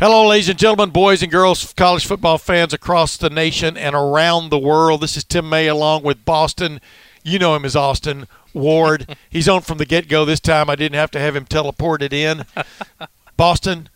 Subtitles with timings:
[0.00, 4.48] Hello, ladies and gentlemen, boys and girls, college football fans across the nation and around
[4.48, 5.02] the world.
[5.02, 6.80] This is Tim May along with Boston.
[7.22, 9.14] You know him as Austin Ward.
[9.28, 10.70] He's on from the get go this time.
[10.70, 12.46] I didn't have to have him teleported in.
[13.36, 13.90] Boston,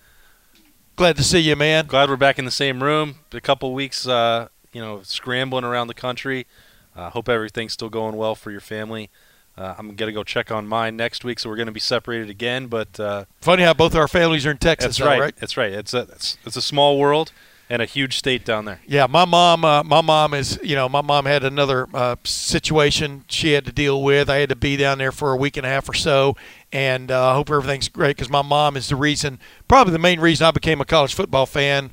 [0.97, 1.87] glad to see you, man.
[1.87, 3.21] Glad we're back in the same room.
[3.33, 6.47] A couple weeks, uh, you know, scrambling around the country.
[6.95, 9.09] Uh, hope everything's still going well for your family.
[9.57, 12.67] Uh, I'm gonna go check on mine next week, so we're gonna be separated again.
[12.67, 15.21] But uh, Funny how both our families are in Texas, that's right.
[15.21, 15.37] right?
[15.37, 15.73] That's right.
[15.73, 17.31] It's a it's, it's a small world
[17.71, 18.81] and a huge state down there.
[18.87, 19.65] Yeah, my mom.
[19.65, 20.59] Uh, my mom is.
[20.63, 24.29] You know, my mom had another uh, situation she had to deal with.
[24.29, 26.37] I had to be down there for a week and a half or so,
[26.73, 30.19] and uh, I hope everything's great because my mom is the reason, probably the main
[30.19, 31.93] reason I became a college football fan,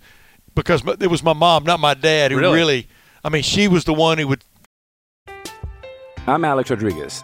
[0.56, 2.56] because it was my mom, not my dad, who Really?
[2.58, 2.88] really.
[3.24, 4.44] I mean, she was the one who would.
[6.28, 7.24] I'm Alex Rodriguez.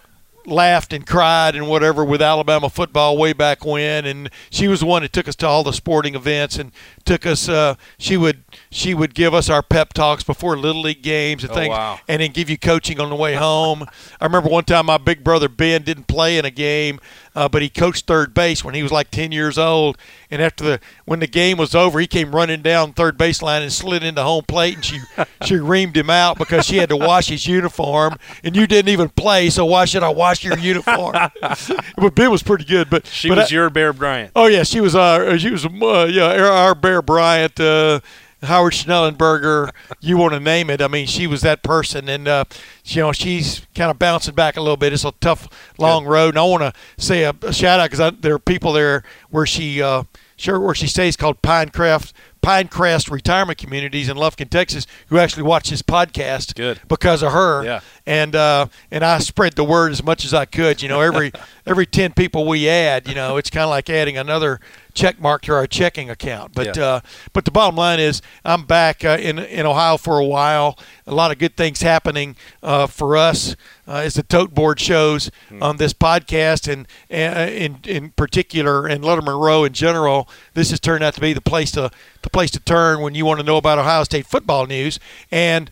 [0.45, 4.85] laughed and cried and whatever with Alabama football way back when and she was the
[4.85, 6.71] one that took us to all the sporting events and
[7.05, 11.01] took us uh she would she would give us our pep talks before little league
[11.03, 11.99] games and Oh, things wow.
[12.07, 13.83] and then give you coaching on the way home.
[14.19, 16.99] I remember one time my big brother Ben didn't play in a game
[17.35, 19.97] uh, but he coached third base when he was like 10 years old
[20.29, 23.71] and after the when the game was over he came running down third baseline and
[23.71, 24.99] slid into home plate and she
[25.45, 29.07] she reamed him out because she had to wash his uniform and you didn't even
[29.09, 31.13] play so why should I wash your uniform
[31.97, 34.31] but Ben was pretty good but She but was I- your Bear Bryant.
[34.35, 34.95] Oh yeah, she was.
[34.95, 35.65] Uh, she was.
[35.65, 37.99] Uh, yeah, our, our Bear Bryant, uh,
[38.43, 39.71] Howard Schnellenberger.
[39.99, 40.81] You want to name it?
[40.81, 42.45] I mean, she was that person, and uh,
[42.85, 44.93] you know, she's kind of bouncing back a little bit.
[44.93, 45.47] It's a tough,
[45.77, 48.73] long road, and I want to say a, a shout out because there are people
[48.73, 50.03] there where she, uh,
[50.37, 52.13] sure, where she stays called Pinecrest.
[52.41, 56.81] Pinecrest Retirement Communities in Lufkin, Texas, who actually watch this podcast Good.
[56.87, 57.79] because of her Yeah.
[58.05, 60.81] And uh, and I spread the word as much as I could.
[60.81, 61.31] You know, every
[61.65, 64.59] every ten people we add, you know, it's kind of like adding another
[64.93, 66.53] check mark to our checking account.
[66.53, 66.83] But Yeah.
[66.83, 66.99] uh,
[67.31, 70.77] but the bottom line is, I'm back uh, in in Ohio for a while.
[71.07, 73.55] A lot of good things happening uh, for us
[73.87, 75.29] uh, as the Tote Board shows
[75.61, 80.27] on this podcast, and uh, in in particular, and Letterman Row in general.
[80.53, 81.91] This has turned out to be the place to
[82.21, 84.99] the place to turn when you want to know about Ohio State football news
[85.31, 85.71] and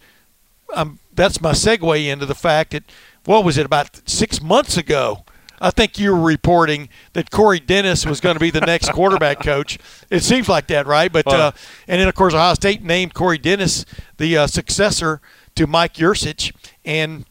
[0.76, 2.84] um, that's my segue into the fact that
[3.26, 5.26] what was it about six months ago?
[5.62, 9.42] I think you were reporting that Corey Dennis was going to be the next quarterback
[9.44, 9.78] coach.
[10.10, 11.12] It seems like that, right?
[11.12, 11.52] But uh,
[11.88, 13.86] and then of course Ohio State named Corey Dennis
[14.18, 15.20] the uh, successor
[15.56, 16.54] to Mike Yurcich,
[16.86, 17.26] and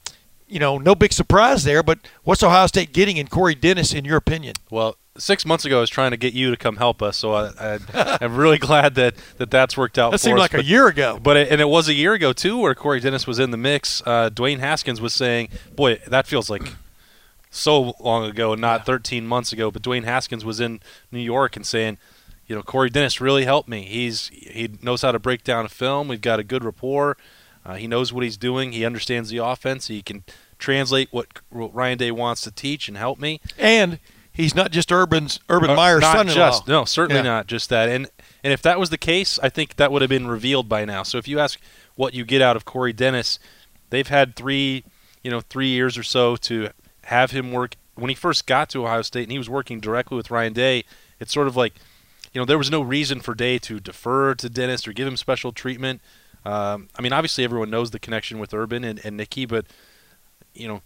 [0.47, 1.83] you know no big surprise there.
[1.83, 4.57] But what's Ohio State getting in Corey Dennis, in your opinion?
[4.71, 7.33] Well, six months ago, I was trying to get you to come help us, so
[7.33, 10.13] I, I, I'm really glad that, that that's worked out.
[10.13, 10.53] That seemed us.
[10.53, 11.19] like a year ago.
[11.23, 13.57] But it, and it was a year ago too, where Corey Dennis was in the
[13.57, 14.03] mix.
[14.07, 16.63] Uh, Dwayne Haskins was saying, "Boy, that feels like
[17.51, 20.81] so long ago, not 13 months ago." But Dwayne Haskins was in
[21.11, 21.99] New York and saying,
[22.47, 23.83] "You know, Corey Dennis really helped me.
[23.85, 26.09] He's he knows how to break down a film.
[26.09, 27.17] We've got a good rapport.
[27.65, 28.73] Uh, he knows what he's doing.
[28.73, 29.89] He understands the offense.
[29.89, 30.25] He can
[30.59, 33.99] translate what, what Ryan Day wants to teach and help me." And
[34.39, 36.35] he's not just Urban's Urban Uh, Meyer's not son-in-law.
[36.51, 37.23] just no, certainly Yeah.
[37.35, 37.91] not just that.
[37.91, 38.09] And
[38.43, 41.03] and if that was the case, I think that would have been revealed by now.
[41.03, 41.61] So if you ask
[41.97, 43.39] what you get out of Corey Dennis,
[43.91, 44.85] they've had three,
[45.23, 46.71] you know, three years or so to
[47.05, 47.75] have him work.
[47.97, 50.85] When he first got to Ohio State and he was working directly with Ryan Day,
[51.19, 51.75] it's sort of like,
[52.33, 55.17] you know, there was no reason for Day to defer to Dennis or give him
[55.17, 56.01] special treatment.
[56.45, 59.67] Um, I mean, obviously everyone knows the connection with Urban and, and Nicky, but
[60.55, 60.83] you know,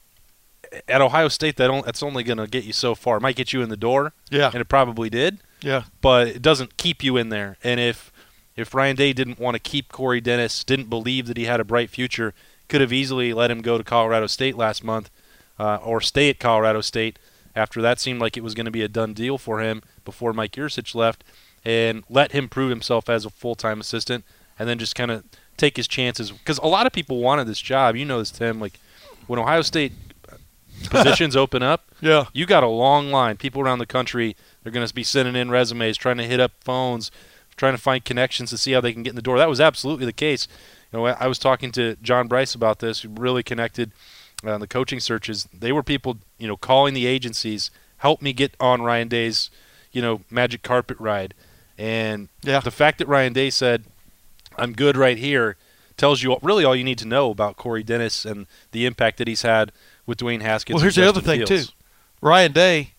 [0.88, 3.16] at Ohio State, that on, that's only going to get you so far.
[3.18, 4.50] It might get you in the door, Yeah.
[4.52, 5.84] and it probably did Yeah.
[6.00, 7.56] but it doesn't keep you in there.
[7.62, 8.10] And if
[8.54, 11.64] if Ryan Day didn't want to keep Corey Dennis, didn't believe that he had a
[11.64, 12.34] bright future,
[12.68, 15.08] could have easily let him go to Colorado State last month,
[15.58, 17.18] uh, or stay at Colorado State
[17.56, 20.32] after that seemed like it was going to be a done deal for him before
[20.34, 21.24] Mike Yurcich left.
[21.64, 24.24] and let him prove himself as a full time assistant,
[24.58, 25.22] and then just kind of
[25.56, 26.32] take his chances.
[26.32, 27.94] Because a lot of people wanted this job.
[27.94, 28.58] You know this, Tim.
[28.60, 28.80] Like
[29.28, 29.92] when Ohio State
[30.90, 32.26] positions open up, Yeah.
[32.32, 33.36] you got a long line.
[33.36, 36.52] People around the country, they're going to be sending in resumes, trying to hit up
[36.60, 37.10] phones,
[37.56, 39.38] trying to find connections to see how they can get in the door.
[39.38, 40.48] That was absolutely the case.
[40.92, 43.92] You know, I was talking to John Bryce about this, who really connected
[44.44, 45.48] uh, the coaching searches.
[45.52, 49.50] They were people, you know, calling the agencies, help me get on Ryan Day's,
[49.92, 51.34] you know, magic carpet ride.
[51.78, 52.60] And Yeah.
[52.60, 53.84] the fact that Ryan Day said,
[54.58, 55.56] I'm good right here,
[55.96, 59.28] tells you really all you need to know about Corey Dennis and the impact that
[59.28, 59.70] he's had
[60.06, 60.74] with Dwayne Haskins.
[60.74, 61.66] Well, here's the other thing Fields.
[61.68, 61.72] too.
[62.20, 62.94] Ryan Day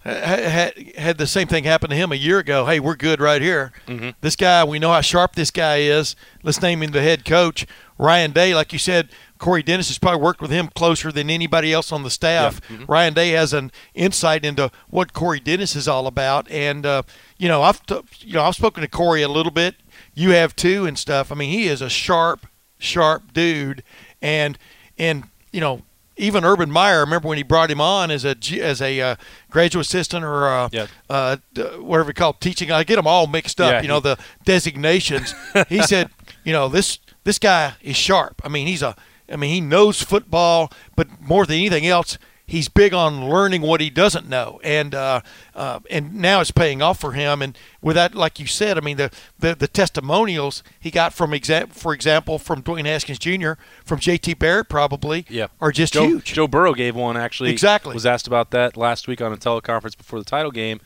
[0.00, 2.66] had had the same thing happen to him a year ago.
[2.66, 3.72] Hey, we're good right here.
[3.86, 4.14] Mhm.
[4.20, 6.14] This guy, we know how sharp this guy is.
[6.42, 7.66] Let's name him the head coach.
[7.98, 9.08] Ryan Day, like you said,
[9.38, 12.60] Corey Dennis has probably worked with him closer than anybody else on the staff.
[12.70, 12.76] Yeah.
[12.78, 12.88] Mhm.
[12.88, 17.02] Ryan Day has an insight into what Corey Dennis is all about, and uh,
[17.38, 19.74] you know, I've t- you know I've spoken to Corey a little bit.
[20.14, 21.30] You have too, and stuff.
[21.30, 22.46] I mean, he is a sharp,
[22.78, 23.82] sharp dude,
[24.22, 24.56] and
[24.96, 25.82] and you know
[26.18, 29.16] even Urban Meyer, remember when he brought him on as a as a uh,
[29.50, 30.86] graduate assistant or uh, Yeah.
[31.08, 31.36] uh,
[31.78, 32.70] whatever you call it, teaching.
[32.70, 33.70] I get them all mixed up.
[33.72, 35.34] Yeah, you know he- the designations.
[35.68, 36.10] he said,
[36.44, 38.40] you know this this guy is sharp.
[38.44, 38.96] I mean he's a
[39.30, 42.18] I mean he knows football, but more than anything else.
[42.50, 45.20] He's big on learning what he doesn't know, and uh,
[45.54, 47.42] uh, and now it's paying off for him.
[47.42, 51.32] And with that, like you said, I mean the, the, the testimonials he got from
[51.32, 53.52] exa- for example, from Dwayne Haskins Jr.,
[53.84, 54.32] from J.T.
[54.34, 55.48] Barrett, probably, Yeah.
[55.60, 56.32] are just Joe, huge.
[56.32, 57.50] Joe Burrow gave one actually.
[57.50, 57.92] Exactly.
[57.92, 60.80] Was asked about that last week on a teleconference before the title game.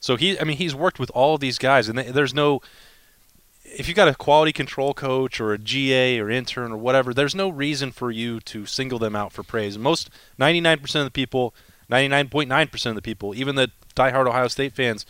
[0.00, 2.62] So he, I mean, he's worked with all of these guys, and th- there's no.
[3.74, 7.34] If you've got a quality control coach or a GA or intern or whatever, there's
[7.34, 9.78] no reason for you to single them out for praise.
[9.78, 11.54] Most 99% of the people,
[11.90, 15.06] 99.9% of the people, even the diehard Ohio State fans,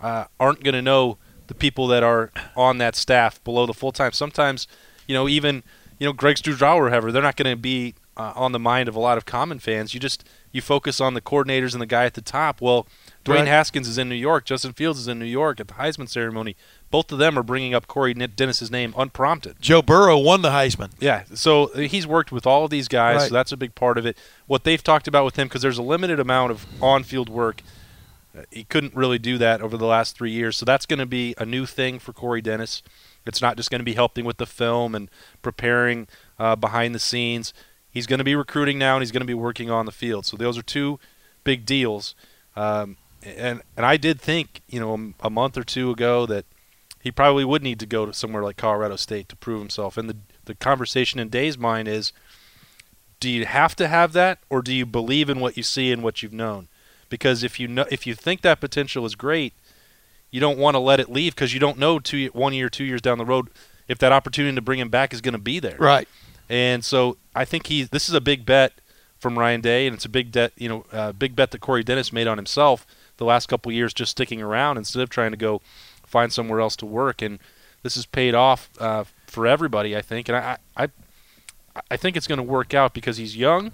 [0.00, 3.92] uh, aren't going to know the people that are on that staff below the full
[3.92, 4.12] time.
[4.12, 4.66] Sometimes,
[5.06, 5.62] you know, even
[5.98, 8.88] you know Greg Studrawa or whoever, they're not going to be uh, on the mind
[8.88, 9.94] of a lot of common fans.
[9.94, 12.60] You just you focus on the coordinators and the guy at the top.
[12.60, 12.86] Well,
[13.24, 13.46] Dwayne Right.
[13.48, 14.44] Haskins is in New York.
[14.44, 16.56] Justin Fields is in New York at the Heisman ceremony.
[16.90, 19.56] Both of them are bringing up Corey Dennis's name unprompted.
[19.60, 20.90] Joe Burrow won the Heisman.
[21.00, 23.28] Yeah, so he's worked with all of these guys, Right.
[23.28, 24.18] so that's a big part of it.
[24.46, 27.62] What they've talked about with him, because there's a limited amount of on-field work,
[28.36, 30.56] uh, he couldn't really do that over the last three years.
[30.56, 32.82] So that's going to be a new thing for Corey Dennis.
[33.26, 35.08] It's not just going to be helping with the film and
[35.40, 37.54] preparing uh, behind the scenes.
[37.90, 40.26] He's going to be recruiting now, and he's going to be working on the field.
[40.26, 40.98] So those are two
[41.44, 42.14] big deals.
[42.56, 46.44] Um, and and I did think, you know, a month or two ago that
[47.00, 49.96] he probably would need to go to somewhere like Colorado State to prove himself.
[49.96, 52.12] And the the conversation in Day's mind is,
[53.20, 56.02] do you have to have that, or do you believe in what you see and
[56.02, 56.68] what you've known?
[57.08, 59.52] Because if you know, if you think that potential is great,
[60.30, 62.84] you don't want to let it leave because you don't know two one year, two
[62.84, 63.50] years down the road
[63.86, 65.76] if that opportunity to bring him back is going to be there.
[65.78, 66.08] Right.
[66.48, 68.72] And so I think he this is a big bet
[69.18, 71.84] from Ryan Day, and it's a big bet you know uh, big bet that Corey
[71.84, 75.30] Dennis made on himself the last couple of years, just sticking around instead of trying
[75.30, 75.60] to go
[76.06, 77.22] find somewhere else to work.
[77.22, 77.38] And
[77.82, 80.28] this has paid off uh, for everybody, I think.
[80.28, 80.88] And I I
[81.90, 83.72] I think it's going to work out because he's young.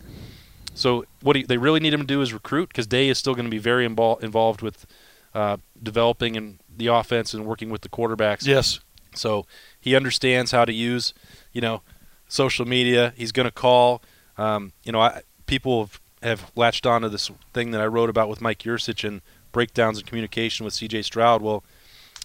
[0.75, 3.35] So what he, they really need him to do is recruit because Day is still
[3.35, 4.87] going to be very invol- involved with
[5.35, 8.47] uh, developing and the offense and working with the quarterbacks.
[8.47, 8.81] Yes.
[9.15, 9.47] So
[9.81, 11.13] he understands how to use,
[11.53, 11.83] you know,
[12.29, 13.13] social media.
[13.17, 14.03] He's going to call.
[14.39, 18.29] Um, you know, I, people have, have latched onto this thing that I wrote about
[18.29, 19.23] with Mike Yurcich and
[19.53, 21.03] breakdowns in communication with C.J.
[21.03, 21.43] Stroud.
[21.43, 21.65] Well,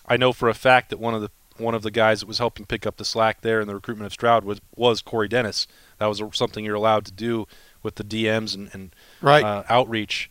[0.07, 2.37] I know for a fact that one of the one of the guys that was
[2.37, 5.67] helping pick up the slack there in the recruitment of Stroud was was Corey Dennis.
[5.99, 7.47] That was something you're allowed to do
[7.81, 9.43] with the DMs and, and Right.
[9.43, 10.29] uh, outreach.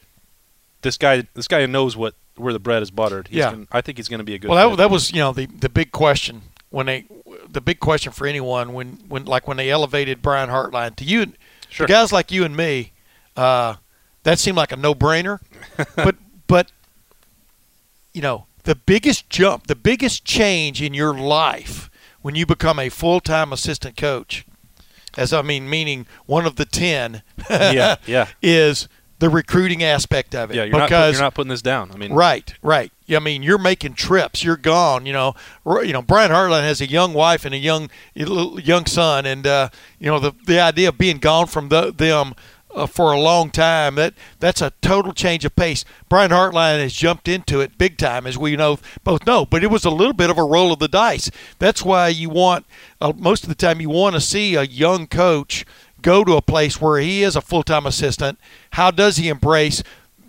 [0.82, 3.28] This guy, this guy knows what where the bread is buttered.
[3.28, 3.52] He's Yeah.
[3.52, 4.50] gonna, I think he's going to be a good.
[4.50, 7.06] Well, that, that was you know the the big question when they
[7.48, 11.32] the big question for anyone when when like when they elevated Brian Hartline to you,
[11.70, 11.86] Sure.
[11.86, 12.92] to guys like you and me,
[13.36, 13.76] uh,
[14.22, 15.40] that seemed like a no brainer.
[15.96, 16.72] but but
[18.12, 21.90] you know the biggest jump, the biggest change in your life
[22.22, 24.46] when you become a full time assistant coach,
[25.16, 28.28] as I mean meaning one of the ten, yeah, yeah.
[28.42, 28.88] is
[29.18, 30.56] the recruiting aspect of it.
[30.56, 31.90] Yeah, you're not, because you're not putting this down.
[31.92, 32.90] I mean, Right, right.
[33.10, 34.42] I mean, you're making trips.
[34.42, 35.06] You're gone.
[35.06, 35.34] You know,
[35.66, 36.02] you know.
[36.02, 40.18] Brian Hartline has a young wife and a young young son, and uh, you know
[40.18, 42.34] the the idea of being gone from the, them
[42.74, 45.84] uh, for a long time that that's a total change of pace.
[46.08, 49.46] Brian Hartline has jumped into it big time, as we know both know.
[49.46, 51.30] But it was a little bit of a roll of the dice.
[51.58, 52.66] That's why you want
[53.00, 55.64] uh, most of the time you want to see a young coach
[56.02, 58.38] go to a place where he is a full time assistant.
[58.72, 59.82] How does he embrace?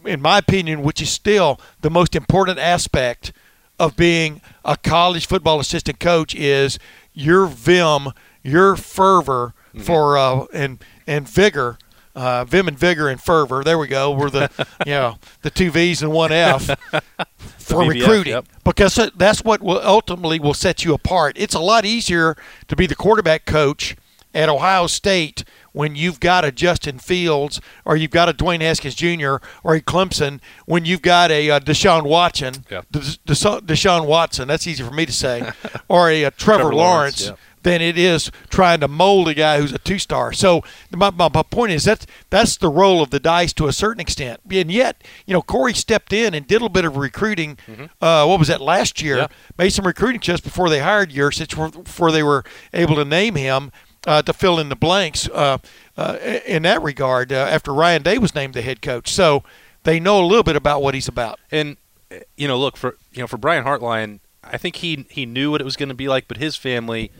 [0.05, 3.31] in my opinion, which is still the most important aspect
[3.79, 6.79] of being a college football assistant coach is
[7.13, 8.09] your vim,
[8.43, 11.77] your fervor for uh, and and vigor.
[12.15, 13.61] Uh, vim and vigor and fervor.
[13.63, 14.11] There we go.
[14.11, 14.49] We're the
[14.85, 16.65] you know the two V's and one F
[17.57, 18.45] for VBF, recruiting yep.
[18.63, 21.35] because that's what will ultimately will set you apart.
[21.37, 22.37] It's a lot easier
[22.69, 23.97] to be the quarterback coach
[24.33, 28.95] at Ohio State when you've got a Justin Fields or you've got a Dwayne Haskins
[28.95, 29.35] Jr.
[29.63, 32.81] or a Clemson when you've got a uh, Deshaun Watson, Yeah.
[32.91, 34.47] Des- Des- Deshaun Watson.
[34.47, 35.51] That's easy for me to say,
[35.89, 37.23] or a, uh Trevor, Trevor Lawrence.
[37.25, 37.41] Lawrence.
[37.65, 40.33] Than it is trying to mold a guy who's a two-star.
[40.33, 43.73] So my, my, my point is that that's the role of the dice to a
[43.73, 44.39] certain extent.
[44.51, 47.57] And yet, you know, Corey stepped in and did a little bit of recruiting.
[47.99, 49.17] Uh, what was that last year?
[49.17, 49.27] Yeah.
[49.57, 53.71] Made some recruiting just before they hired Yurcich, before they were able to name him
[54.05, 55.57] uh, to fill in the blanks uh,
[55.97, 57.33] uh, in that regard.
[57.33, 59.43] Uh, after Ryan Day was named the head coach, so
[59.83, 61.39] they know a little bit about what he's about.
[61.51, 61.77] And
[62.11, 65.49] uh, you know, look for you know for Brian Hartline, I think he he knew
[65.51, 67.11] what it was going to be like, but his family,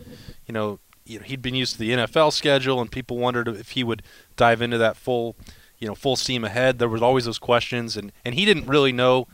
[0.46, 3.70] you know, you know, he'd been used to the NFL schedule, and people wondered if
[3.70, 4.02] he would
[4.36, 5.36] dive into that full,
[5.78, 6.78] you know, full steam ahead.
[6.78, 9.28] There was always those questions, and and he didn't really know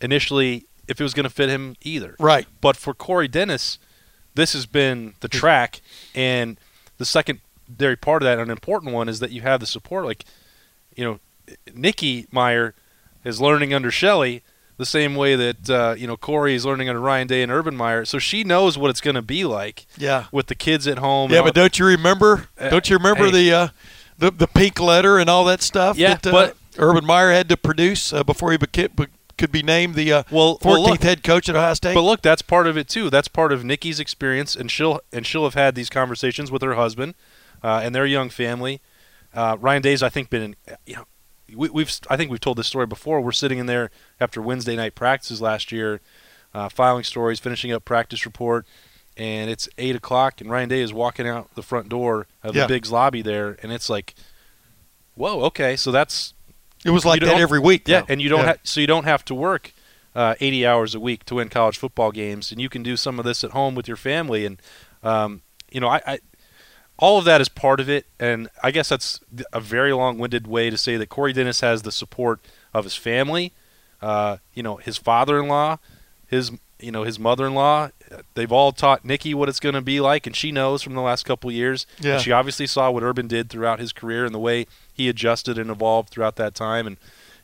[0.00, 2.16] initially if it was going to fit him either.
[2.20, 2.46] Right.
[2.60, 3.78] But for Corey Dennis,
[4.34, 5.80] this has been the track,
[6.14, 6.58] and
[6.98, 10.04] the secondary part of that, an important one, is that you have the support.
[10.04, 10.24] Like,
[10.94, 11.20] you know,
[11.74, 12.74] Nikki Meyer
[13.24, 14.42] is learning under Shelley
[14.78, 17.76] the same way that uh, you know Corey is learning under Ryan Day and Urban
[17.76, 18.04] Meyer.
[18.04, 20.24] So she knows what it's going to be like Yeah.
[20.32, 21.30] with the kids at home.
[21.32, 22.48] Yeah, but don't you remember?
[22.58, 23.30] Uh, Don't you remember hey.
[23.30, 23.68] the uh,
[24.18, 25.96] the the pink letter and all that stuff?
[25.98, 29.06] Yeah, that, uh, but- Urban Meyer had to produce uh, before he beca- be-
[29.38, 31.94] could be named the uh, Well- well, 14th look- head coach at Ohio State.
[31.94, 33.08] But look, that's part of it too.
[33.08, 36.74] That's part of Nikki's experience, and she'll and she'll have had these conversations with her
[36.74, 37.14] husband
[37.64, 38.82] uh, and their young family.
[39.34, 40.54] Uh, Ryan Day's, I think, been
[40.86, 41.06] you know,
[41.54, 43.20] we, we've I think we've told this story before.
[43.20, 46.00] We're sitting in there after Wednesday night practices last year,
[46.54, 48.66] uh, filing stories, finishing up practice report,
[49.16, 52.62] and it's eight o'clock, and Ryan Day is walking out the front door of Yeah.
[52.62, 54.14] the Bigs lobby there, and it's like,
[55.14, 56.34] whoa, okay, so that's
[56.84, 57.88] it was like that every week.
[57.88, 58.46] yeah, and you don't Yeah.
[58.46, 59.72] ha- so you don't have to work
[60.14, 63.18] uh, 80 hours a week to win college football games, and you can do some
[63.18, 64.46] of this at home with your family.
[64.46, 64.60] And
[65.02, 66.18] um, you know, I, I
[66.98, 69.20] all of that is part of it, and I guess that's
[69.52, 72.40] a very long-winded way to say that Corey Dennis has the support
[72.72, 73.52] of his family,
[74.00, 75.78] uh, you know, his father-in-law,
[76.26, 77.90] his you know his mother-in-law.
[78.34, 81.00] They've all taught Nikki what it's going to be like, and she knows from the
[81.00, 81.86] last couple of years.
[82.00, 82.14] Yeah.
[82.14, 85.58] And she obviously saw what Urban did throughout his career and the way he adjusted
[85.58, 86.96] and evolved throughout that time, and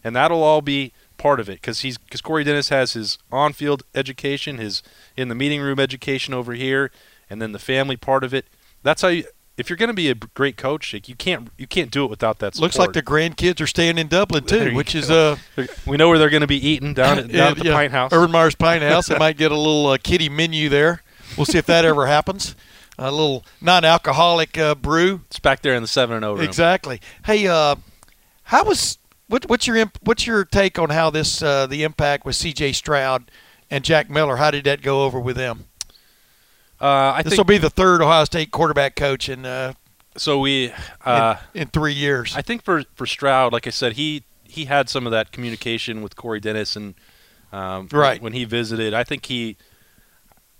[0.04, 3.82] and that'll all be part of it because he's because Corey Dennis has his on-field
[3.94, 4.82] education, his
[5.16, 6.90] in the meeting room education over here,
[7.28, 8.46] and then the family part of it.
[8.82, 9.24] That's how you.
[9.56, 12.10] If you're going to be a great coach, like, you can't you can't do it
[12.10, 12.58] without that.
[12.58, 15.36] Looks like the grandkids are staying in Dublin too, you which is go.
[15.58, 17.74] uh, we know where they're going to be eating down at, down at the yeah,
[17.74, 18.12] Pint House.
[18.12, 19.08] Urban Meyer's Pint House.
[19.08, 21.02] They might get a little uh, kitty menu there.
[21.36, 22.54] We'll see if that ever happens.
[22.98, 25.22] A little non-alcoholic uh, brew.
[25.26, 26.44] It's back there in the seven and zero room.
[26.44, 27.00] Exactly.
[27.24, 27.76] Hey, uh,
[28.44, 32.24] how was what, what's your imp, what's your take on how this uh, the impact
[32.24, 32.72] with C.J.
[32.72, 33.30] Stroud
[33.70, 34.36] and Jack Miller?
[34.36, 35.66] How did that go over with them?
[36.82, 39.74] Uh, I This will be the third Ohio State quarterback coach in uh,
[40.16, 40.40] so.
[40.40, 40.72] We
[41.04, 42.34] uh, in, in three years.
[42.36, 46.02] I think for for Stroud, like I said, he he had some of that communication
[46.02, 46.94] with Corey Dennis, and
[47.52, 48.20] um, Right.
[48.20, 49.56] when he visited, I think he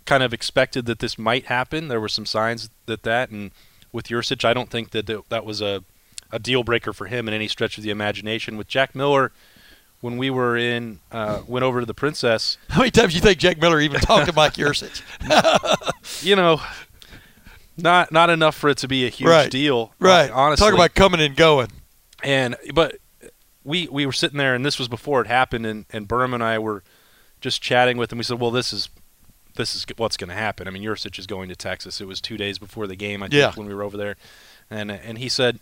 [0.07, 1.89] kind of expected that this might happen.
[1.89, 3.51] There were some signs that that, and
[3.93, 5.83] with Yurcich, I don't think that that, that was a
[6.31, 8.57] a deal breaker for him in any stretch of the imagination.
[8.57, 9.33] With Jack Miller,
[10.03, 13.23] when we were in uh, went over to the Princess, How many times do you
[13.23, 15.01] think Jack Miller even talked to Mike Yurcich?
[16.23, 16.61] you know.
[17.79, 19.51] Not not enough for it to be a huge Right.
[19.51, 20.31] deal, right.
[20.31, 21.69] uh, honestly, Talk about coming and going.
[22.23, 22.97] And but
[23.65, 26.43] we we were sitting there, and this was before it happened, and and Birm and
[26.45, 26.83] I were
[27.41, 28.19] just chatting with him.
[28.19, 28.91] We said, "Well, this is
[29.57, 31.99] this is what's going to happen." I mean, Yurcich is going to Texas.
[31.99, 33.53] It was two days before the game, I think, Yeah.
[33.55, 34.17] when we were over there,
[34.71, 35.59] and and he said,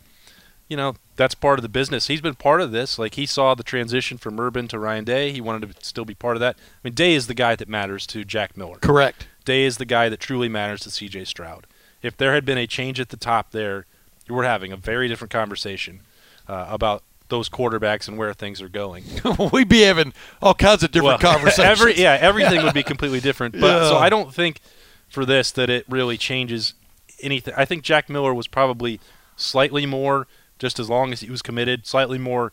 [0.70, 2.06] "You know, that's part of the business.
[2.06, 2.98] He's been part of this.
[2.98, 5.32] Like he saw the transition from Urban to Ryan Day.
[5.32, 6.56] He wanted to still be part of that.
[6.56, 8.76] I mean, Day is the guy that matters to Jack Miller.
[8.76, 9.26] Correct.
[9.44, 11.24] Day is the guy that truly matters to C.J.
[11.26, 11.66] Stroud.
[12.00, 13.84] If there had been a change at the top there,
[14.28, 16.00] we're having a very different conversation
[16.48, 19.04] uh, about those quarterbacks and where things are going.
[19.52, 20.12] We'd be having
[20.42, 21.80] all kinds of different Well, conversations.
[21.80, 23.60] Every, yeah, everything would be completely different.
[23.60, 24.60] But so I don't think
[25.08, 26.74] for this that it really changes
[27.20, 27.54] anything.
[27.56, 29.00] I think Jack Miller was probably
[29.36, 30.26] slightly more,
[30.60, 32.52] just as long as he was committed, slightly more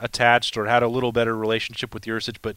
[0.00, 2.38] attached or had a little better relationship with Yurcich.
[2.42, 2.56] But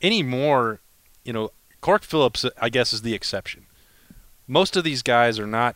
[0.00, 0.78] any more,
[1.24, 1.50] you know,
[1.80, 3.66] Clark Phillips, I guess, is the exception.
[4.46, 5.74] Most of these guys are not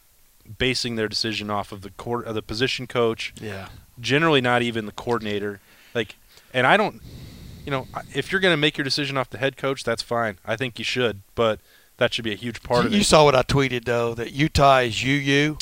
[0.59, 3.69] basing their decision off of the court, of the position coach Yeah.
[3.99, 5.61] generally not even the coordinator.
[5.95, 6.14] Like,
[6.55, 7.00] and I don't.
[7.64, 10.38] you know, if you're going to make your decision off the head coach, that's fine.
[10.47, 11.59] I think you should, but
[11.97, 12.97] that should be a huge part You, of it.
[12.99, 15.57] you saw what I tweeted though that Utah is UU,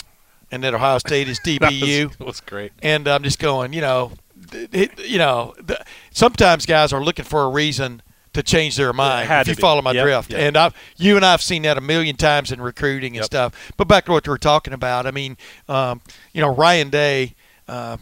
[0.50, 2.18] and that Ohio State is That was- DBU.
[2.24, 2.72] was great.
[2.82, 4.12] and I'm just going, you know,
[4.52, 5.82] it, you know, the,
[6.12, 8.02] sometimes guys are looking for a reason
[8.34, 9.30] to change their mind.
[9.30, 9.60] If you be.
[9.60, 10.40] follow my Yep, drift, yep.
[10.40, 13.24] and I've, you and I've seen that a million times in recruiting and Yep.
[13.26, 13.72] stuff.
[13.76, 15.36] But back to what we were talking about, I mean,
[15.68, 16.00] um,
[16.32, 17.34] you know, Ryan Day.
[17.68, 17.96] Uh,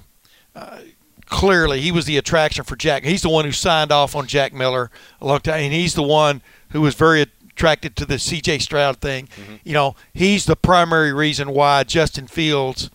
[0.57, 0.79] uh,
[1.27, 3.05] Clearly, he was the attraction for Jack.
[3.05, 6.03] He's the one who signed off on Jack Miller a long time, and he's the
[6.03, 8.59] one who was very attracted to the C.J.
[8.59, 9.29] Stroud thing.
[9.29, 9.55] Mm-hmm.
[9.65, 12.91] You know, he's the primary reason why Justin Fields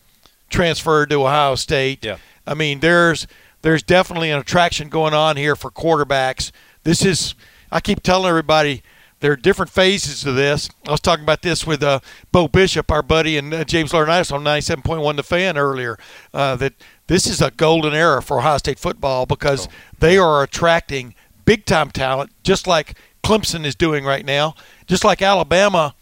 [0.50, 2.04] transferred to Ohio State.
[2.04, 2.18] Yeah.
[2.46, 3.26] I mean, there's
[3.62, 6.50] there's definitely an attraction going on here for quarterbacks.
[6.84, 7.34] This is
[7.70, 8.82] I keep telling everybody
[9.20, 10.70] there are different phases to this.
[10.86, 12.00] I was talking about this with uh,
[12.30, 15.98] Bo Bishop, our buddy, and uh, James Laurinaitis on 97.1 The Fan earlier.
[16.32, 16.74] Uh, that
[17.08, 21.90] this is a golden era for Ohio State football because they are attracting big time
[21.90, 22.96] talent, just like
[23.28, 24.54] Clemson is doing right now,
[24.86, 25.94] just like Alabama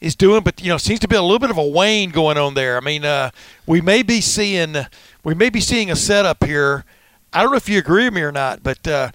[0.00, 2.38] is doing, but you know, seems to be a little bit of a wane going
[2.38, 2.76] on there.
[2.76, 3.30] I mean, uh,
[3.66, 4.76] we may be seeing
[5.24, 6.84] we may be seeing a setup here.
[7.32, 9.10] I don't know if you agree with me or not, but uh,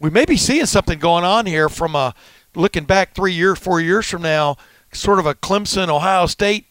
[0.00, 2.16] we may be seeing something going on here from a
[2.56, 4.56] looking back three years, four years from now,
[4.92, 6.66] sort of a Clemson Ohio State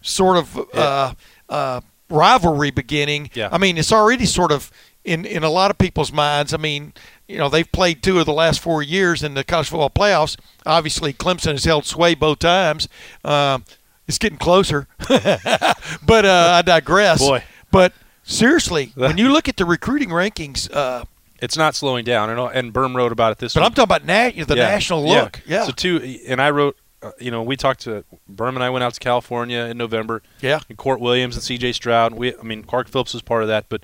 [0.00, 1.12] sort of uh,
[1.50, 3.30] uh, rivalry beginning.
[3.34, 3.50] Yeah.
[3.52, 4.70] I mean, it's already sort of
[5.04, 6.54] in in a lot of people's minds.
[6.54, 6.94] I mean,
[7.28, 10.36] you know, they've played two of the last four years in the college football playoffs.
[10.66, 12.88] Obviously, Clemson has held sway both times.
[13.24, 13.64] Um,
[14.06, 17.20] it's getting closer, but uh, I digress.
[17.20, 17.42] Boy.
[17.70, 21.04] but seriously, when you look at the recruiting rankings, uh,
[21.40, 23.54] It's not slowing down, and and Birm wrote about it this.
[23.54, 23.66] but week.
[23.66, 24.68] I'm talking about na- the Yeah.
[24.68, 25.40] national look.
[25.46, 25.64] Yeah, yeah.
[25.66, 26.76] So two, and I wrote.
[27.02, 28.02] Uh, you know, we talked to
[28.32, 30.22] Birm and I went out to California in November.
[30.40, 30.60] Yeah.
[30.70, 31.72] And Kourt Williams and C.J.
[31.72, 32.14] Stroud.
[32.14, 33.82] We, I mean, Clark Phillips was part of that, but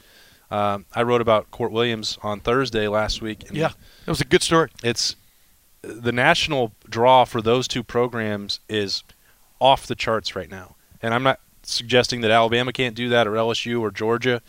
[0.50, 3.48] um, I wrote about Kourt Williams on Thursday last week.
[3.48, 3.70] And yeah,
[4.06, 4.70] it was a good story.
[4.82, 5.16] It's
[5.82, 9.02] the national draw for those two programs is
[9.60, 13.32] off the charts right now, and I'm not suggesting that Alabama can't do that or
[13.32, 14.42] LSU or Georgia,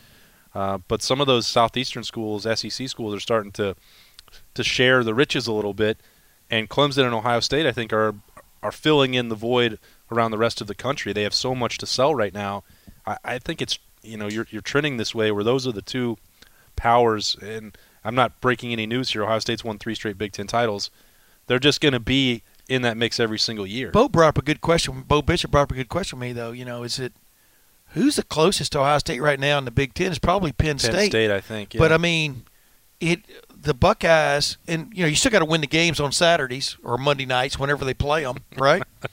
[0.56, 3.76] uh, but some of those southeastern schools, SEC schools, are starting to
[4.54, 6.00] to share the riches a little bit,
[6.50, 8.16] and Clemson and Ohio State, I think, are
[8.64, 9.80] are filling in the void
[10.12, 11.14] around the rest of the country.
[11.14, 12.64] They have so much to sell right now.
[13.06, 15.82] I, I think it's you know you're you're trending this way where those are the
[15.82, 16.18] two
[16.76, 19.24] powers, and I'm not breaking any news here.
[19.24, 20.90] Ohio State's won three straight Big Ten titles.
[21.48, 23.92] They're just going to be in that mix every single year.
[23.92, 25.04] Bo brought up a good question.
[25.08, 26.52] Bo Bishop brought up a good question to me, though.
[26.52, 27.14] You know, is it
[27.88, 30.08] who's the closest to Ohio State right now in the Big Ten?
[30.12, 31.74] It's probably Penn, Penn State, I think.
[31.74, 31.80] Yeah.
[31.80, 32.44] But I mean,
[33.00, 33.26] it
[33.62, 36.98] the Buckeyes, and you know, you still got to win the games on Saturdays or
[36.98, 38.84] Monday nights whenever they play them, right?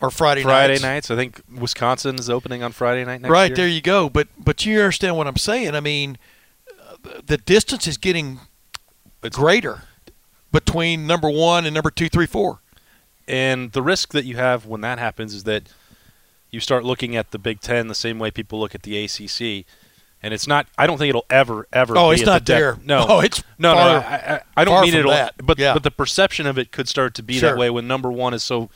[0.00, 0.46] or Friday, nights.
[0.50, 0.82] Friday nights.
[0.82, 1.10] nights.
[1.10, 3.56] I think Wisconsin is opening on Friday night next right year.
[3.56, 4.08] there you go.
[4.08, 5.74] But but you understand what I'm saying?
[5.74, 6.18] I mean,
[6.80, 8.40] uh, the distance is getting
[9.22, 9.82] It's- greater
[10.52, 12.60] between number one and number two, three, four.
[13.28, 15.64] And the risk that you have when that happens is that
[16.50, 19.64] you start looking at the Big Ten the same way people look at the ACC,
[20.20, 20.66] and it's not.
[20.76, 21.96] I don't think it'll ever, ever.
[21.96, 22.78] Oh, be it's the not depth- there.
[22.84, 23.98] No, Oh, it's no, far- no.
[24.00, 25.12] I, I, I don't mean it'll.
[25.12, 25.34] that.
[25.46, 25.74] But Yeah.
[25.74, 27.50] but the perception of it could start to be Sure.
[27.50, 28.68] that way when number one is so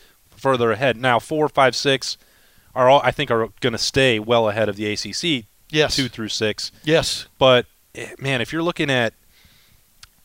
[0.44, 0.96] further ahead.
[0.98, 2.18] Now four, five, six
[2.74, 5.46] are all I think are going to stay well ahead of the ACC.
[5.70, 5.96] Yes.
[5.96, 6.70] two through six.
[6.84, 7.26] Yes.
[7.38, 9.14] But eh, man, if you're looking at,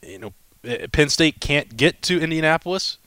[0.05, 0.33] you know,
[0.65, 2.97] eh, Penn State can't get to Indianapolis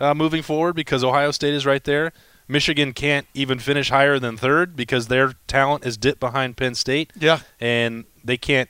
[0.00, 2.12] uh, moving forward because Ohio State is right there.
[2.48, 7.12] Michigan can't even finish higher than third because their talent is dipped behind Penn State,
[7.18, 7.40] Yeah.
[7.60, 8.68] and they can't,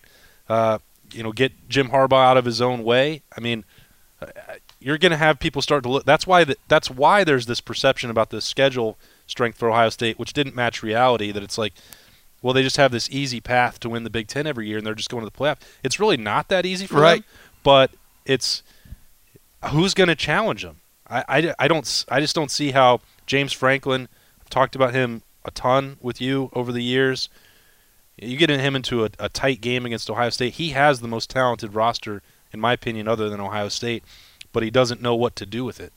[0.49, 0.79] uh,
[1.13, 3.23] you know, get Jim Harbaugh out of his own way.
[3.37, 3.65] I mean,
[4.21, 4.27] uh,
[4.85, 6.05] you're going to have people start to look.
[6.05, 6.45] That's why.
[6.45, 10.55] The, that's why there's this perception about the schedule strength for Ohio State, which didn't
[10.55, 11.33] match reality.
[11.33, 11.73] That it's like,
[12.43, 14.87] well, they just have this easy path to win the Big Ten every year, and
[14.87, 15.57] they're just going to the playoff.
[15.83, 17.23] It's really not that easy for Right.
[17.23, 17.31] them,
[17.63, 17.91] but
[18.27, 18.63] it's
[19.71, 20.77] who's going to challenge them.
[21.09, 24.09] I, I, I don't I just don't see how James Franklin.
[24.43, 27.29] I've talked about him a ton with you over the years.
[28.17, 30.55] You get him into a, a tight game against Ohio State.
[30.55, 34.05] He has the most talented roster, in my opinion, other than Ohio State,
[34.55, 35.93] but he doesn't know what to do with it.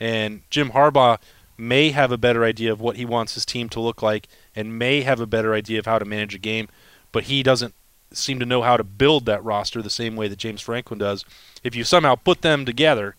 [0.00, 1.18] And Jim Harbaugh
[1.56, 4.26] may have a better idea of what he wants his team to look like
[4.56, 6.68] and may have a better idea of how to manage a game,
[7.12, 7.74] but he doesn't
[8.12, 11.24] seem to know how to build that roster the same way that James Franklin does.
[11.62, 13.14] If you somehow put them together,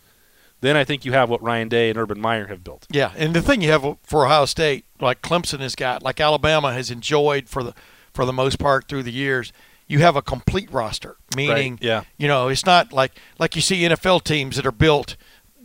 [0.61, 2.87] then I think you have what Ryan Day and Urban Meyer have built.
[2.89, 6.73] Yeah, and the thing you have for Ohio State, like Clemson has got, like Alabama
[6.73, 7.73] has enjoyed for the
[8.13, 9.51] for the most part through the years,
[9.93, 11.17] you have a complete roster.
[11.37, 12.03] Meaning, Right, yeah.
[12.17, 15.15] you know, it's not like like you see NFL teams that are built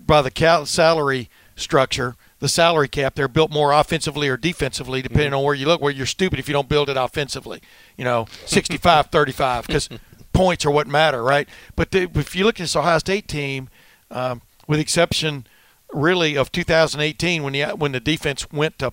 [0.06, 3.14] by the salary structure, the salary cap.
[3.14, 5.80] They're built more offensively or defensively, depending on where you look.
[5.80, 7.62] Where you're stupid if you don't build it offensively.
[7.96, 9.88] You know, 65-35 because
[10.34, 11.48] points are what matter, right?
[11.74, 13.70] But the, if you look at this Ohio State team,
[14.10, 15.46] um, with the exception
[15.90, 18.92] really of 2018 when the when the defense went to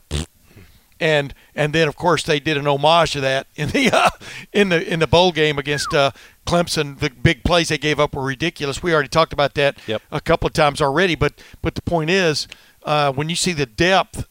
[0.99, 4.09] and and then of course they did an homage to that in the uh,
[4.53, 6.11] in the in the bowl game against uh,
[6.45, 6.99] Clemson.
[6.99, 8.81] The big plays they gave up were ridiculous.
[8.83, 10.01] We already talked about that Yep.
[10.11, 11.15] a couple of times already.
[11.15, 12.47] But but the point is,
[12.83, 14.27] uh, when you see the depth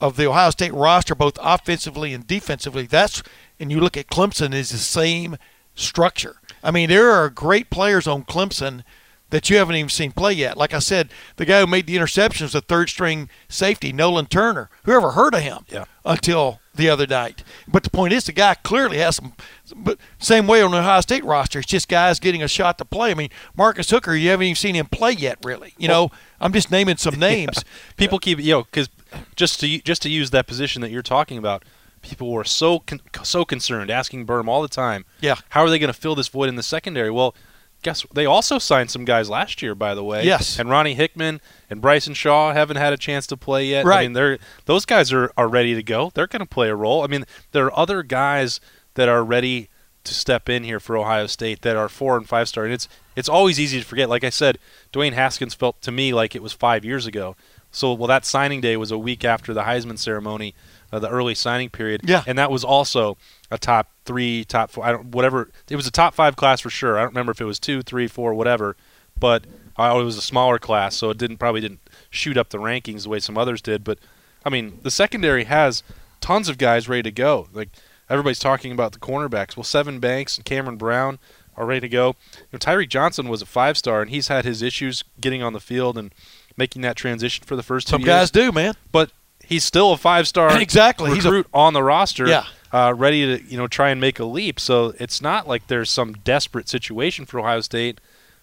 [0.00, 3.22] of the Ohio State roster, both offensively and defensively, that's
[3.60, 5.36] and you look at Clemson is the same
[5.74, 6.36] structure.
[6.62, 8.82] I mean, there are great players on Clemson
[9.30, 10.56] that you haven't even seen play yet.
[10.56, 14.26] Like I said, the guy who made the interception was the third string safety, Nolan
[14.26, 14.70] Turner.
[14.84, 15.84] Whoever heard of him Yeah.
[16.04, 17.44] until the other night?
[17.66, 19.34] But the point is, the guy clearly has some.
[19.76, 22.84] But same way on the Ohio State roster, it's just guys getting a shot to
[22.84, 23.10] play.
[23.10, 25.74] I mean, Marcus Hooker, you haven't even seen him play yet, really.
[25.76, 26.10] You know,
[26.40, 27.64] I'm just naming some names.
[27.96, 28.88] people keep you know because
[29.36, 31.64] just to just to use that position that you're talking about,
[32.00, 35.04] people were so con- so concerned, asking Birm all the time.
[35.20, 35.34] Yeah.
[35.50, 37.10] how are they going to fill this void in the secondary?
[37.10, 37.34] Well,
[37.82, 40.24] guess they also signed some guys last year, by the way.
[40.24, 40.58] Yes.
[40.58, 43.84] and Ronnie Hickman and Bryson Shaw haven't had a chance to play yet.
[43.84, 44.00] Right.
[44.00, 46.10] I mean, they're those guys are are ready to go.
[46.14, 47.02] They're going to play a role.
[47.02, 48.60] I mean, there are other guys
[48.94, 49.68] that are ready
[50.04, 52.88] to step in here for Ohio State that are four and five star, and it's
[53.14, 54.08] it's always easy to forget.
[54.08, 54.58] Like I said,
[54.92, 57.36] Dwayne Haskins felt to me like it was five years ago.
[57.70, 60.54] So, well, that signing day was a week after the Heisman ceremony,
[60.92, 62.02] uh, the early signing period.
[62.04, 62.22] Yeah.
[62.26, 63.16] and that was also
[63.50, 64.84] a top three, top four.
[64.84, 65.50] I don't whatever.
[65.68, 66.98] It was a top five class for sure.
[66.98, 68.76] I don't remember if it was two, three, four, whatever.
[69.18, 69.44] But
[69.78, 73.02] uh, it was a smaller class, so it didn't probably didn't shoot up the rankings
[73.02, 73.82] the way some others did.
[73.84, 73.98] But
[74.44, 75.82] I mean, the secondary has
[76.20, 77.48] tons of guys ready to go.
[77.52, 77.70] Like
[78.08, 79.56] everybody's talking about the cornerbacks.
[79.56, 81.18] Well, Sevyn Banks and Cameron Brown
[81.56, 82.14] are ready to go.
[82.36, 85.52] You know, Tyreke Johnson was a five star, and he's had his issues getting on
[85.52, 86.12] the field and
[86.56, 88.06] making that transition for the first two Some years.
[88.08, 88.74] guys do, man.
[88.92, 89.10] but
[89.48, 91.14] he's still a five star Exactly.
[91.14, 92.26] He's a- recruit on the roster.
[92.28, 92.44] Yeah.
[92.70, 94.60] Uh, ready to you know try and make a leap.
[94.60, 97.98] So it's not like there's some desperate situation for Ohio State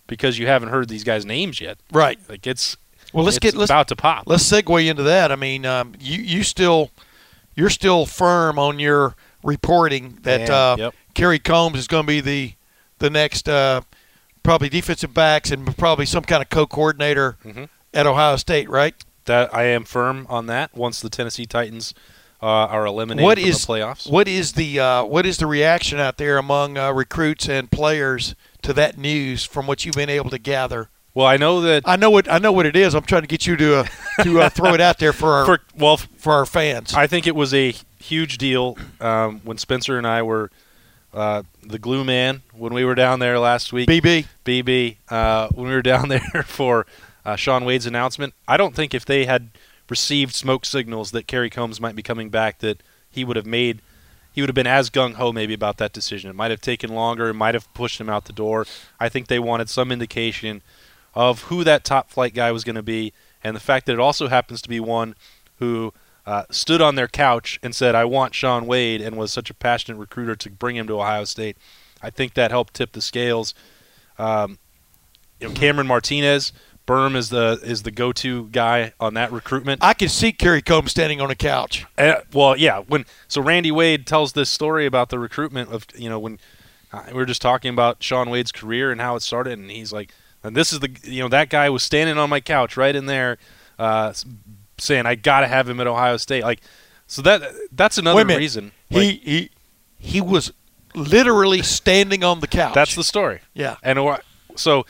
[0.07, 1.77] because you haven't heard these guys' names yet.
[1.91, 2.17] Right.
[2.27, 2.75] Like it's
[3.13, 4.23] Well, let's it's get let's about to pop.
[4.25, 5.31] let's segue into that.
[5.31, 6.89] I mean, um, you you still
[7.55, 10.95] you're still firm on your reporting that Yeah, uh, yep.
[11.13, 12.53] Kerry Combs is going to be the
[12.97, 13.81] the next uh,
[14.41, 17.69] probably defensive backs and probably some kind of co-coordinator Mhm.
[17.93, 18.95] at Ohio State, right?
[19.25, 20.75] That I am firm on that.
[20.75, 21.93] Once the Tennessee Titans
[22.41, 25.47] uh, are eliminated What from is the playoffs, what is the uh, what is the
[25.47, 30.09] reaction out there among uh, recruits and players to that news from what you've been
[30.09, 30.89] able to gather?
[31.15, 32.93] well, I know that I know what I know what it is.
[32.93, 33.85] I'm trying to get you to uh,
[34.21, 36.93] to uh, throw it out there for our for well, for our fans.
[36.93, 40.51] I think it was a huge deal um, when Spencer and I were
[41.13, 43.87] uh, the glue man when we were down there last week.
[43.87, 44.25] BB.
[44.43, 46.85] BB uh, when we were down there for
[47.25, 48.33] uh, Shaun Wade's announcement.
[48.47, 49.49] I don't think if they had
[49.89, 53.81] received smoke signals that Kerry Combs might be coming back, that he would have made.
[54.31, 56.29] He would have been as gung ho maybe about that decision.
[56.29, 57.29] It might have taken longer.
[57.29, 58.65] It might have pushed him out the door.
[58.99, 60.61] I think they wanted some indication
[61.13, 63.99] of who that top flight guy was going to be, and the fact that it
[63.99, 65.15] also happens to be one
[65.59, 65.93] who
[66.25, 69.53] uh, stood on their couch and said, "I want Shaun Wade," and was such a
[69.53, 71.57] passionate recruiter to bring him to Ohio State.
[72.01, 73.53] I think that helped tip the scales.
[74.17, 74.59] Um,
[75.39, 76.51] you know, Cameron Martinez,
[76.85, 79.83] Birm is the is the go-to guy on that recruitment.
[79.83, 81.85] I can see Kerry Combs standing on a couch.
[81.97, 82.79] Uh, well, yeah.
[82.79, 86.39] When so Randy Wade tells this story about the recruitment of you know when
[86.93, 89.91] uh, we were just talking about Shaun Wade's career and how it started, and he's
[89.91, 90.11] like,
[90.43, 93.07] and this is the you know that guy was standing on my couch right in
[93.07, 93.37] there,
[93.79, 94.13] uh,
[94.77, 96.43] saying I got to have him at Ohio State.
[96.43, 96.61] Like,
[97.07, 98.39] so that that's another Wait a minute.
[98.39, 98.71] reason.
[98.89, 99.49] he Like, he
[99.97, 100.53] he was
[100.93, 102.75] literally standing on the couch.
[102.75, 103.41] that's the story.
[103.53, 103.77] yeah.
[103.83, 103.99] And
[104.55, 104.85] so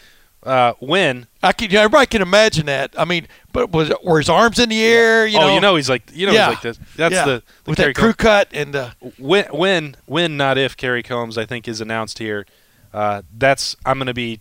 [0.45, 2.93] uh, when I can yeah, everybody can imagine that.
[2.97, 5.25] I mean, but was were his arms in the air?
[5.25, 6.45] You oh know, you know he's like you know Yeah.
[6.47, 6.79] he's like this.
[6.95, 7.25] That's yeah.
[7.25, 10.77] the, the with Kerry that crew Combs- cut and uh, when when when not if
[10.77, 12.45] Kerry Combs I think is announced here.
[12.93, 14.39] Uh, that's I'm going to be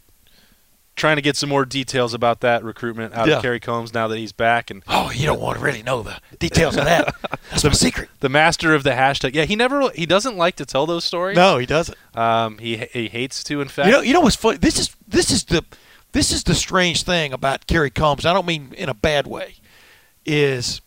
[0.97, 3.37] trying to get some more details about that recruitment out Yeah.
[3.38, 6.05] of Kerry Combs now that he's back and oh, you don't want to really know
[6.05, 7.12] the details of that.
[7.51, 8.11] That's my secret.
[8.21, 9.35] the master of the hashtag.
[9.35, 11.37] Yeah, he never he doesn't like to tell those stories.
[11.37, 11.99] No, he doesn't.
[12.17, 13.61] um, he he hates to.
[13.61, 14.59] In fact, You know, you know what's funny?
[14.59, 15.64] This is this is the
[16.14, 18.24] this is the strange thing about Kerry Combs.
[18.24, 19.57] I don't mean in a bad way.
[20.24, 20.81] Is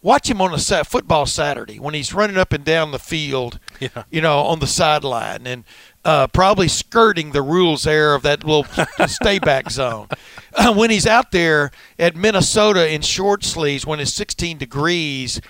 [0.00, 3.58] watch him on a sa- football Saturday when he's running up and down the field.
[3.80, 4.04] Yeah.
[4.08, 5.64] You know, on the sideline and
[6.04, 8.64] uh, probably skirting the rules there of that little
[9.08, 10.08] stay back zone.
[10.54, 15.40] Uh, when he's out there at Minnesota in short sleeves when it's 16 degrees,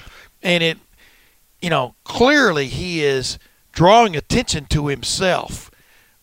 [0.42, 0.78] and it
[1.60, 3.38] you know, clearly he is
[3.72, 5.70] drawing attention to himself.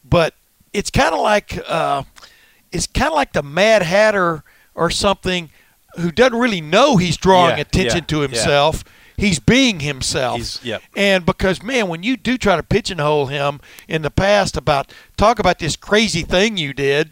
[0.04, 0.36] But
[0.74, 2.04] it's kind of like uh,
[2.72, 4.44] it's kind of like the Mad Hatter
[4.76, 5.50] or something
[5.98, 8.22] who doesn't really know he's drawing Yeah, attention yeah, to yeah.
[8.24, 8.84] himself.
[9.16, 10.38] he's being himself.
[10.38, 10.82] He's- yep.
[10.96, 15.38] And because man, when you do try to pigeonhole him in the past about talk
[15.40, 17.12] about this crazy thing you did,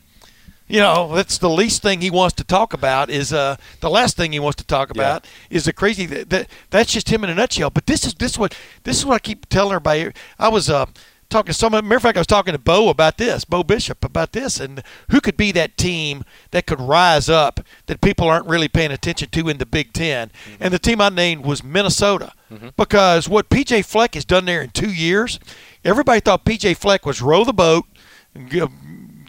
[0.68, 3.10] you know, that's the least thing he wants to talk about.
[3.12, 5.02] Is uh the last thing he wants to talk Yeah.
[5.02, 7.70] about is the crazy that, that that's just him in a nutshell.
[7.70, 10.12] But this is this is what this is what I keep telling everybody.
[10.40, 10.88] I was uh
[11.32, 14.06] talking to some matter of fact I was talking to Bo about this, Bo Bishop
[14.06, 18.46] about this, and who could be that team that could rise up that people aren't
[18.48, 22.34] really paying attention to in the Big 10 And the team I named was Minnesota
[22.76, 25.40] because what PJ Fleck has done there in two years,
[25.86, 27.86] everybody thought PJ Fleck was row the boat.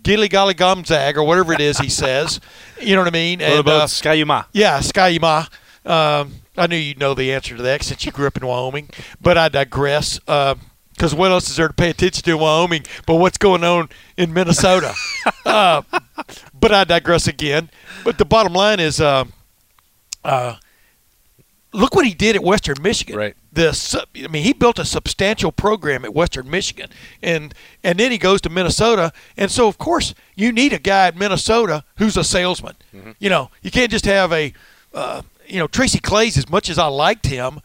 [0.02, 2.40] Gilly golly gomzag or whatever it is he says,
[2.80, 3.38] you know what I mean?
[3.38, 4.44] What And, uh, about Ski-U-Mah?
[4.52, 5.46] yeah, Ski-U-Mah.
[5.84, 8.90] Um, I knew you'd know the answer to that since you grew up in Wyoming,
[9.20, 10.20] but I digress.
[11.02, 13.88] Because what else is there to pay attention to in Wyoming but what's going on
[14.16, 14.94] in Minnesota?
[15.44, 15.82] uh,
[16.54, 17.70] but I digress again.
[18.04, 19.24] But the bottom line is, uh,
[20.22, 20.58] uh,
[21.72, 23.16] look what he did at Western Michigan.
[23.16, 23.34] Right.
[23.52, 26.88] The I mean, he built a substantial program at Western Michigan,
[27.20, 31.08] and and then he goes to Minnesota, and so of course you need a guy
[31.08, 32.76] at Minnesota who's a salesman.
[33.18, 34.52] You know, you can't just have a,
[34.94, 36.38] uh, you know, Tracy Claeys.
[36.38, 37.60] As much as I liked him,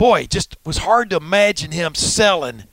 [0.00, 2.64] boy, it just was hard to imagine him selling.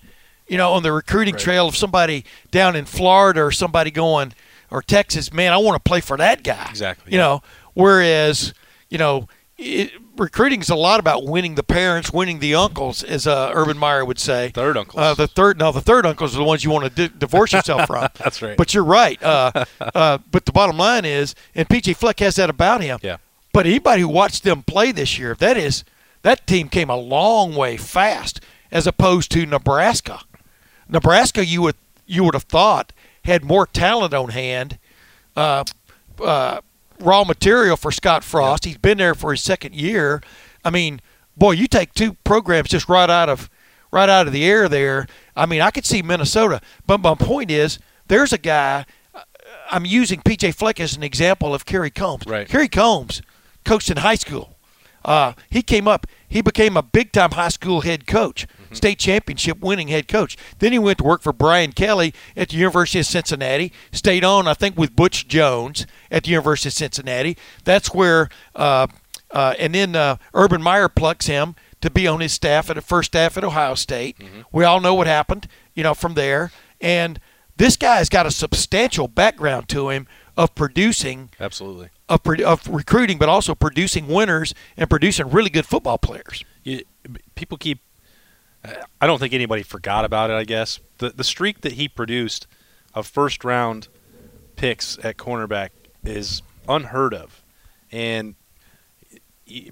[0.47, 4.33] You know, on the recruiting trail of somebody down in Florida or somebody going
[4.71, 6.67] or Texas, man, I want to play for that guy.
[6.69, 7.25] Exactly, You yeah.
[7.25, 8.53] know, whereas
[8.89, 13.27] you know, it, recruiting is a lot about winning the parents, winning the uncles, as
[13.27, 14.51] uh, Urban Meyer would say.
[14.53, 14.97] Third uncles.
[15.01, 17.51] Uh, the third, no, the third uncles are the ones you want to di- divorce
[17.51, 18.07] yourself from.
[18.15, 18.55] That's right.
[18.55, 19.21] But you're right.
[19.21, 22.99] Uh, uh, but the bottom line is, and PJ Fleck has that about him.
[23.01, 23.17] Yeah.
[23.51, 25.83] But anybody who watched them play this year, if that is,
[26.27, 30.19] that team came a long way fast as opposed to Nebraska.
[30.89, 32.91] Nebraska, you would you would have thought
[33.23, 34.77] had more talent on hand,
[35.37, 35.63] uh,
[36.21, 36.59] uh,
[36.99, 38.65] raw material for Scott Frost.
[38.65, 40.21] He's been there for his second year.
[40.65, 40.99] I mean,
[41.37, 43.49] boy, you take two programs just right out of
[43.89, 45.07] right out of the air there.
[45.33, 48.85] I mean, I could see Minnesota, but my point is, there's a guy.
[49.15, 49.21] uh,
[49.71, 52.25] I'm using PJ Fleck as an example of Kerry Combs.
[52.25, 52.49] Right.
[52.49, 53.21] Kerry Combs
[53.63, 54.56] coached in high school.
[55.07, 56.05] Uh, he came up.
[56.27, 60.37] He became a big time high school head coach, state championship winning head coach.
[60.59, 63.71] Then he went to work for Brian Kelly at the University of Cincinnati.
[63.93, 67.37] Stayed on, I think, with Butch Jones at the University of Cincinnati.
[67.63, 68.87] That's where, uh,
[69.31, 72.81] uh, and then uh, Urban Meyer plucks him to be on his staff at the
[72.81, 74.17] first staff at Ohio State.
[74.51, 76.51] We all know what happened, you know, from there.
[76.81, 77.21] And
[77.55, 81.89] this guy's got a substantial background to him of producing Absolutely.
[82.09, 86.45] Of, of recruiting, but also producing winners and producing really good football players.
[86.63, 86.83] you,
[87.35, 87.79] people keep.
[89.01, 90.33] I don't think anybody forgot about it.
[90.33, 92.47] I guess the the streak that he produced
[92.93, 93.89] of first round
[94.55, 95.69] picks at cornerback
[96.05, 97.43] is unheard of,
[97.91, 98.35] and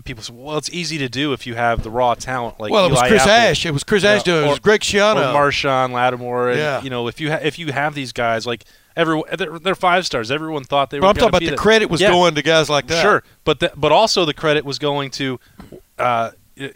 [0.03, 2.85] people say, "Well, it's easy to do if you have the raw talent." Like well,
[2.85, 3.65] it was Eli Chris Apple, Ash.
[3.65, 4.47] It was Chris Ash doing it.
[4.47, 5.33] It was Greg Schiano.
[5.33, 6.49] Marshon Lattimore.
[6.51, 6.81] And, Yeah.
[6.81, 8.63] you know, if you ha- if you have these guys like
[8.95, 10.31] everyone, they're, they're five stars.
[10.31, 11.09] Everyone thought they but were.
[11.09, 12.09] I'm talking about the- credit was Yeah.
[12.11, 13.01] going to guys like that.
[13.01, 15.39] Sure, but the, but also the credit was going to
[15.99, 16.31] uh,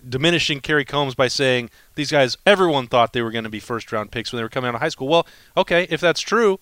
[0.07, 2.37] diminishing Kerry Combs by saying these guys.
[2.45, 4.75] Everyone thought they were going to be first round picks when they were coming out
[4.75, 5.07] of high school.
[5.07, 5.25] Well,
[5.57, 6.59] okay, if that's true,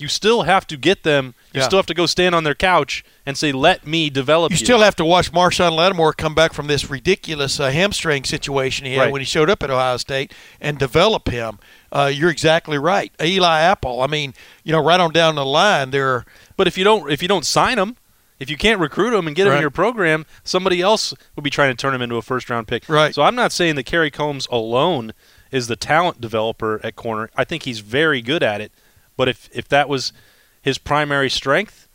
[0.00, 1.34] you still have to get them.
[1.52, 1.66] You Yeah.
[1.66, 4.64] still have to go stand on their couch and say, "Let me develop You you."
[4.64, 8.94] still have to watch Marshon Lattimore come back from this ridiculous uh, hamstring situation he
[8.94, 9.12] had Right.
[9.12, 11.58] when he showed up at Ohio State and develop him.
[11.92, 13.12] Uh, you're exactly right.
[13.22, 14.02] Eli Apple.
[14.02, 14.34] I mean,
[14.64, 16.24] you know, right on down the line, there
[16.56, 17.96] But if you don't if you don't sign them,
[18.38, 19.56] if you can't recruit them and get them Right.
[19.58, 22.68] in your program, somebody else will be trying to turn them into a first round
[22.68, 22.84] pick.
[22.88, 23.14] Right.
[23.14, 25.12] So I'm not saying that Kerry Combs alone
[25.50, 27.28] is the talent developer at corner.
[27.36, 28.72] I think he's very good at it.
[29.20, 30.14] But if if that was
[30.62, 31.86] his primary strength,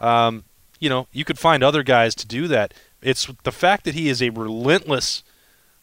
[0.00, 0.44] um,
[0.78, 2.74] you know, you could find other guys to do that.
[3.00, 5.22] It's the fact that he is a relentless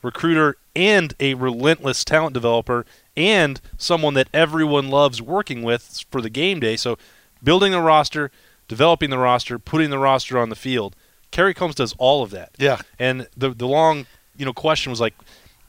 [0.04, 2.86] recruiter and a relentless talent developer
[3.18, 6.76] and someone that everyone loves working with for the game day.
[6.76, 7.00] So
[7.42, 8.30] building a roster,
[8.68, 10.96] developing the roster, putting the roster on the field.
[11.32, 12.52] Kerry Combs does all of that.
[12.60, 12.78] Yeah.
[13.00, 14.06] And the the long,
[14.38, 15.16] you know, question was like,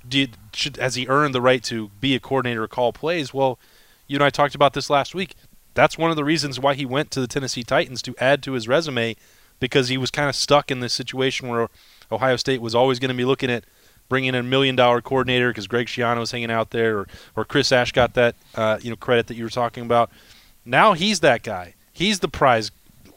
[0.06, 3.32] did should has he earned the right to be a coordinator or call plays?
[3.32, 3.58] Well,
[4.12, 5.34] you and I talked about this last week.
[5.74, 8.52] That's one of the reasons why he went to the Tennessee Titans to add to
[8.52, 9.16] his resume
[9.58, 11.68] because he was kind of stuck in this situation where
[12.10, 13.64] Ohio State was always going to be looking at
[14.10, 17.44] bringing in a million dollar coordinator because Greg Schiano was hanging out there, or, or
[17.46, 20.10] Chris Ash got that uh, you know credit that you were talking about.
[20.66, 21.74] Now he's that guy.
[21.90, 22.70] He's the prize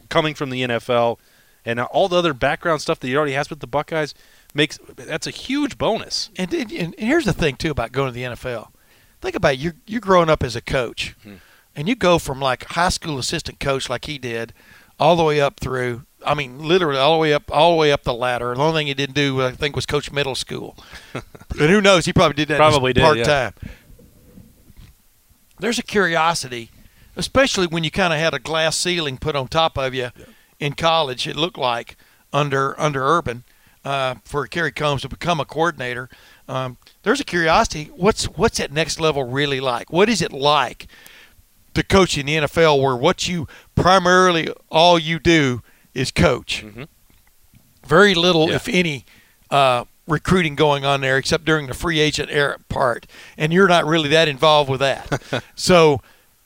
[0.08, 1.18] coming from the NFL,
[1.66, 4.14] and all the other background stuff that he already has with the Buckeyes
[4.54, 6.30] makes that's a huge bonus.
[6.38, 8.70] And, and here's the thing too about going to the NFL.
[9.22, 9.60] Think about it.
[9.60, 11.36] you you growing up as a coach, Hmm.
[11.76, 14.54] and you go from like high school assistant coach like he did,
[15.00, 16.04] all the way up through.
[16.26, 18.54] I mean, literally all the way up, all the way up the ladder.
[18.56, 20.76] The only thing he didn't do, I think, was coach middle school.
[21.14, 21.24] and
[21.70, 22.06] who knows?
[22.06, 23.24] He probably did that Probably did, part yeah.
[23.24, 23.54] time.
[25.60, 26.70] There's a curiosity,
[27.16, 30.10] especially when you kind of had a glass ceiling put on top of you
[30.60, 31.28] in college.
[31.28, 31.96] It looked like
[32.34, 33.44] under under Urban
[33.86, 36.10] uh, for Kerry Coombs to become a coordinator.
[36.50, 37.86] Um, there's a curiosity.
[37.96, 39.92] What's what's that next level really like?
[39.94, 40.88] What is it like
[41.74, 45.62] to coach in the NFL, where what you primarily all you do
[45.94, 46.66] is coach?
[47.86, 48.56] Very little, Yeah.
[48.56, 49.06] if any,
[49.52, 53.06] uh, recruiting going on there, except during the free agent era part,
[53.38, 55.22] and you're not really that involved with that.
[55.56, 56.02] so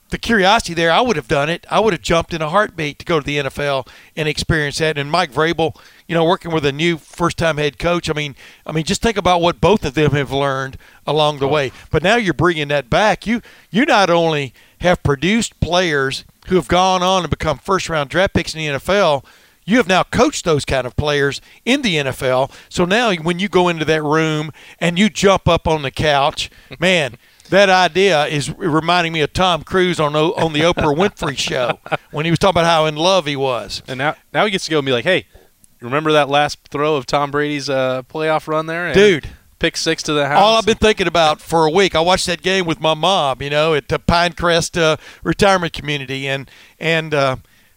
[0.10, 1.66] the curiosity there, I would have done it.
[1.70, 4.98] I would have jumped in a heartbeat to go to the NFL and experience that.
[4.98, 5.76] And Mike Vrabel,
[6.10, 8.10] you know, working with a new first-time head coach.
[8.10, 11.48] I mean, I mean, just think about what both of them have learned along the
[11.48, 11.72] way.
[11.92, 13.28] But now you're bringing that back.
[13.28, 18.34] You you not only have produced players who have gone on and become first-round draft
[18.34, 19.24] picks in the NFL.
[19.66, 22.52] You have now coached those kind of players in the NFL.
[22.70, 26.50] So now when you go into that room and you jump up on the couch,
[26.80, 27.18] man,
[27.52, 32.26] that idea is reminding me of Tom Cruise on on the Oprah Winfrey show when
[32.26, 33.84] he was talking about how in love he was.
[33.88, 35.28] And now, now he gets to go and be like, "Hey,
[35.82, 39.30] remember that last throw of Tom Brady's uh, playoff run there, And Dude.
[39.60, 40.40] Pick six to the house.
[40.40, 41.94] All I've been thinking about for a week.
[41.94, 46.30] I watched that game with my mom, you know, at the Pinecrest uh, Retirement Community,
[46.30, 47.36] and and uh,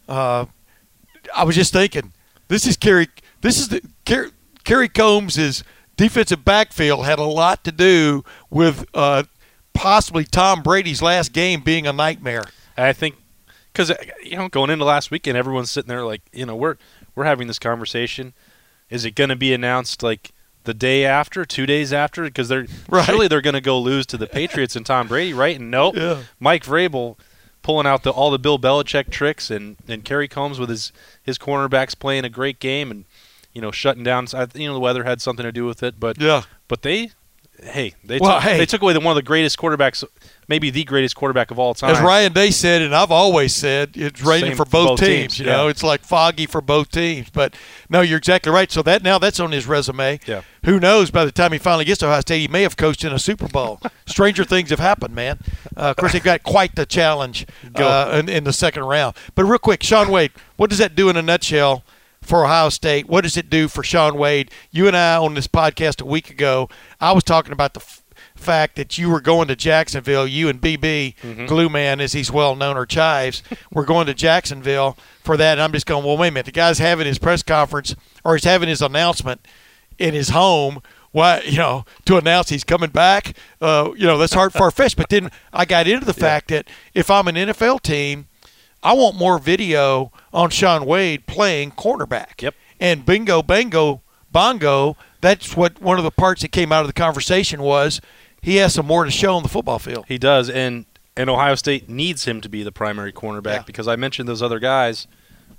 [0.08, 0.44] uh,
[1.34, 2.12] I was just thinking,
[2.46, 3.08] this is Kerry.
[3.40, 4.30] This is the Kerry,
[4.62, 5.64] Kerry Coombs's
[5.96, 9.24] defensive backfield had a lot to do with uh,
[9.74, 12.44] possibly Tom Brady's last game being a nightmare.
[12.76, 13.16] I think
[13.72, 16.76] because you know going into last weekend, everyone's sitting there like, you know, we're
[17.14, 18.33] we're having this conversation.
[18.90, 20.33] Is it going to be announced like
[20.64, 22.25] the day after, two days after?
[22.25, 23.05] Because they're Right.
[23.05, 25.59] surely they're going to go lose to the Patriots and Tom Brady, right?
[25.59, 26.22] And nope, Yeah.
[26.38, 27.16] Mike Vrabel
[27.62, 31.38] pulling out the all the Bill Belichick tricks, and and Kerry Coombs with his his
[31.38, 33.05] cornerbacks playing a great game, and
[33.53, 34.27] you know shutting down.
[34.55, 36.42] You know the weather had something to do with it, but Yeah.
[36.68, 37.11] but they.
[37.62, 38.59] Hey, they Well, took, hey.
[38.59, 40.03] they took away the, one of the greatest quarterbacks,
[40.48, 41.90] maybe the greatest quarterback of all time.
[41.94, 45.09] As Ryan Day said, and I've always said, it's raining Same for both, both teams.
[45.35, 45.70] teams, You know, yeah.
[45.70, 47.31] it's like foggy for both teams.
[47.31, 47.55] But
[47.88, 48.70] no, you're exactly right.
[48.70, 50.20] So that now that's on his resume.
[50.26, 50.42] Yeah.
[50.64, 51.11] Who knows?
[51.11, 53.18] By the time he finally gets to Ohio State, he may have coached in a
[53.18, 53.81] Super Bowl.
[54.07, 55.38] Stranger things have happened, man.
[55.76, 59.16] Uh, of course, they've got quite the challenge uh, in, in the second round.
[59.35, 61.85] But real quick, Shaun Wade, what does that do in a nutshell?
[62.20, 64.48] For Ohio State, what does it do for Shaun Wade?
[64.70, 66.68] You and I on this podcast a week ago,
[67.00, 67.81] I was talking about the
[68.42, 72.55] fact that you were going to Jacksonville, you and BB, Glue Man, as he's well
[72.55, 75.52] known, or Chives, were going to Jacksonville for that.
[75.52, 76.46] And I'm just going, well, wait a minute.
[76.46, 79.46] The guy's having his press conference or he's having his announcement
[79.98, 80.83] in his home.
[81.12, 84.96] Why, you know, to announce he's coming back, uh, you know, that's hard far fetched.
[84.96, 88.28] But then I got into the fact that if I'm an NFL team,
[88.83, 92.40] I want more video on Shaun Wade playing cornerback.
[92.42, 92.55] Yep.
[92.81, 94.00] And bingo, bango,
[94.33, 94.96] bongo.
[95.20, 98.00] That's what one of the parts that came out of the conversation was.
[98.42, 100.05] He has some more to show on the football field.
[100.09, 100.85] He does, and
[101.16, 103.62] and Ohio State needs him to be the primary cornerback Yeah.
[103.66, 105.07] because I mentioned those other guys.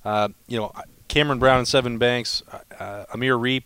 [0.03, 0.71] Uh, you know,
[1.07, 2.41] Cameron Brown and Sevyn Banks,
[2.79, 3.65] uh, Amir Riep,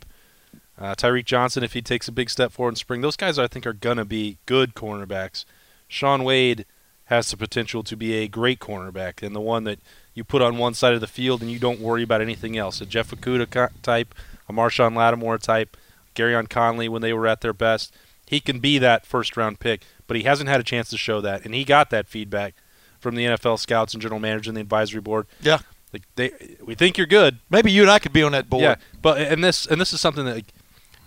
[0.79, 1.63] uh, Tyreke Johnson.
[1.63, 4.05] If he takes a big step forward in spring, those guys I think are gonna
[4.05, 5.45] be good cornerbacks.
[5.87, 6.65] Shaun Wade
[7.05, 9.79] has the potential to be a great cornerback and the one that
[10.13, 12.81] you put on one side of the field and you don't worry about anything else.
[12.81, 14.13] A Jeff Okudah type,
[14.49, 15.77] a Marshon Lattimore type,
[16.15, 17.95] Gareon Conley when they were at their best.
[18.27, 21.21] He can be that first round pick, but he hasn't had a chance to show
[21.21, 22.55] that, and he got that feedback
[22.99, 25.27] from the NFL scouts and general manager and the advisory board.
[25.41, 25.59] Yeah.
[25.93, 27.39] Like they, we think you're good.
[27.49, 28.63] Maybe you and I could be on that board.
[28.63, 30.53] Yeah, but and this and this is something that like,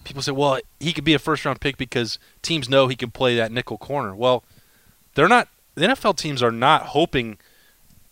[0.05, 3.11] people say, well, he could be a first round pick because teams know he can
[3.11, 4.15] play that nickel corner.
[4.15, 4.43] Well,
[5.15, 5.49] they're not.
[5.75, 7.39] The NFL teams are not hoping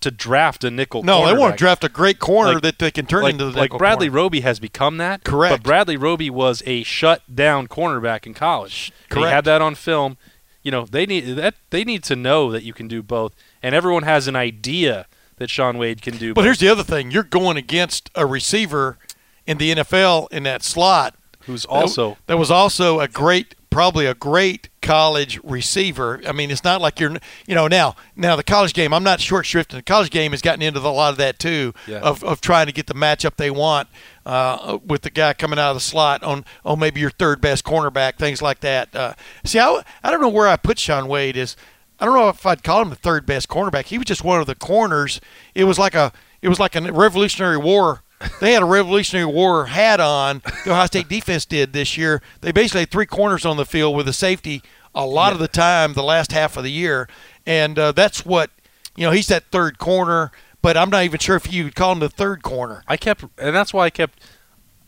[0.01, 1.03] to draft a nickel.
[1.03, 3.47] No, they want to draft a great corner Like- that they can turn like, into
[3.47, 4.17] the like nickel Bradley corner.
[4.23, 5.25] Roby has become that.
[5.25, 5.53] Correct.
[5.55, 8.93] But Bradley Roby was a shut down cornerback in college.
[9.09, 9.27] Correct.
[9.29, 10.17] He had that on film.
[10.63, 13.35] You know, they need that they need to know that you can do both.
[13.63, 15.07] And everyone has an idea
[15.37, 16.45] that Shaun Wade can do But both.
[16.45, 18.99] here's the other thing: you're going against a receiver
[19.47, 21.15] in the NFL in that slot
[21.47, 26.21] who's also that was also a great, probably a great college receiver.
[26.27, 28.93] I mean, it's not like you're, you know, now now the college game.
[28.95, 29.73] I'm not short shrifting.
[29.77, 31.99] The college game has gotten into the, a lot of that too, Yeah.
[31.99, 33.89] of, of trying to get the matchup they want
[34.27, 37.65] uh, with the guy coming out of the slot on on maybe your third best
[37.65, 38.95] cornerback, things like that.
[38.95, 39.13] Uh,
[39.45, 41.57] see, I, I don't know where I put Shaun Wade is.
[42.01, 43.87] I don't know if I'd call him the third best cornerback.
[43.87, 45.21] He was just one of the corners.
[45.55, 48.03] It was like a it was like a Revolutionary War.
[48.41, 50.43] They had a Revolutionary War hat on.
[50.65, 52.21] The Ohio State defense did this year.
[52.41, 54.63] They basically had three corners on the field with a safety
[54.95, 57.09] a lot of the time, the last half of the year,
[57.47, 58.51] and uh, that's what
[58.97, 59.13] you know.
[59.13, 62.09] He's that third corner, but I'm not even sure if you would call him the
[62.09, 62.83] third corner.
[62.89, 64.21] I kept, and that's why I kept,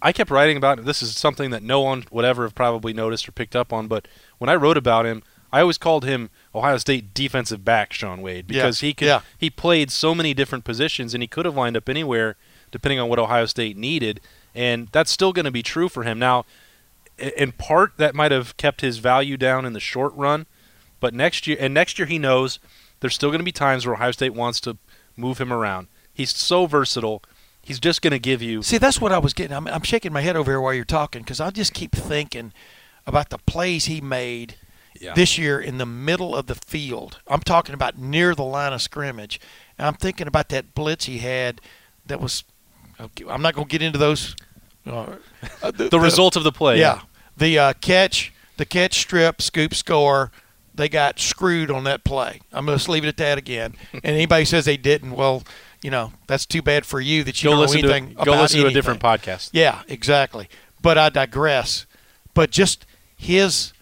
[0.03, 0.85] I kept writing about it.
[0.85, 3.87] This is something that no one would ever have probably noticed or picked up on.
[3.87, 4.09] But
[4.39, 5.22] when I wrote about him,
[5.53, 9.20] I always called him Ohio State defensive back Shaun Wade Yeah, because he could, yeah.
[9.39, 12.37] he played so many different positions and he could have lined up anywhere
[12.71, 14.21] depending on what Ohio State needed,
[14.55, 16.45] and that's still going to be true for him now.
[17.18, 20.47] In part, that might have kept his value down in the short run,
[21.01, 22.59] but next year, and next year he knows
[23.01, 24.79] there's still going to be times where Ohio State wants to
[25.16, 25.89] move him around.
[26.12, 27.23] He's so versatile.
[27.62, 28.62] He's just going to give you.
[28.62, 29.55] See, that's what I was getting.
[29.55, 32.53] I'm, I'm shaking my head over here while you're talking because I just keep thinking
[33.07, 34.55] about the plays he made
[34.99, 35.12] Yeah.
[35.14, 37.21] this year in the middle of the field.
[37.27, 39.39] I'm talking about near the line of scrimmage.
[39.79, 41.61] And I'm thinking about that blitz he had
[42.07, 42.45] that was.
[43.01, 44.36] Okay, I'm not going to get into those.
[44.86, 45.16] Uh,
[45.62, 46.78] uh, the, result of the play.
[46.78, 47.03] Yeah,
[47.36, 50.30] the uh, catch, the catch, strip, scoop, score.
[50.74, 52.40] They got screwed on that play.
[52.53, 53.74] I'm going to leave it at that again.
[53.92, 55.42] and anybody says they didn't, well,
[55.82, 58.14] you know that's too bad for you that you Go don't know listen to anything
[58.14, 59.51] go about listen to a different podcast.
[59.53, 60.48] Yeah, exactly.
[60.82, 61.86] But I digress.
[62.34, 62.86] But just
[63.16, 63.72] his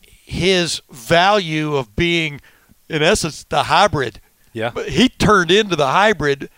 [0.00, 2.40] his value of being,
[2.88, 4.20] in essence, the hybrid.
[4.52, 4.70] Yeah.
[4.72, 6.50] But he turned into the hybrid f-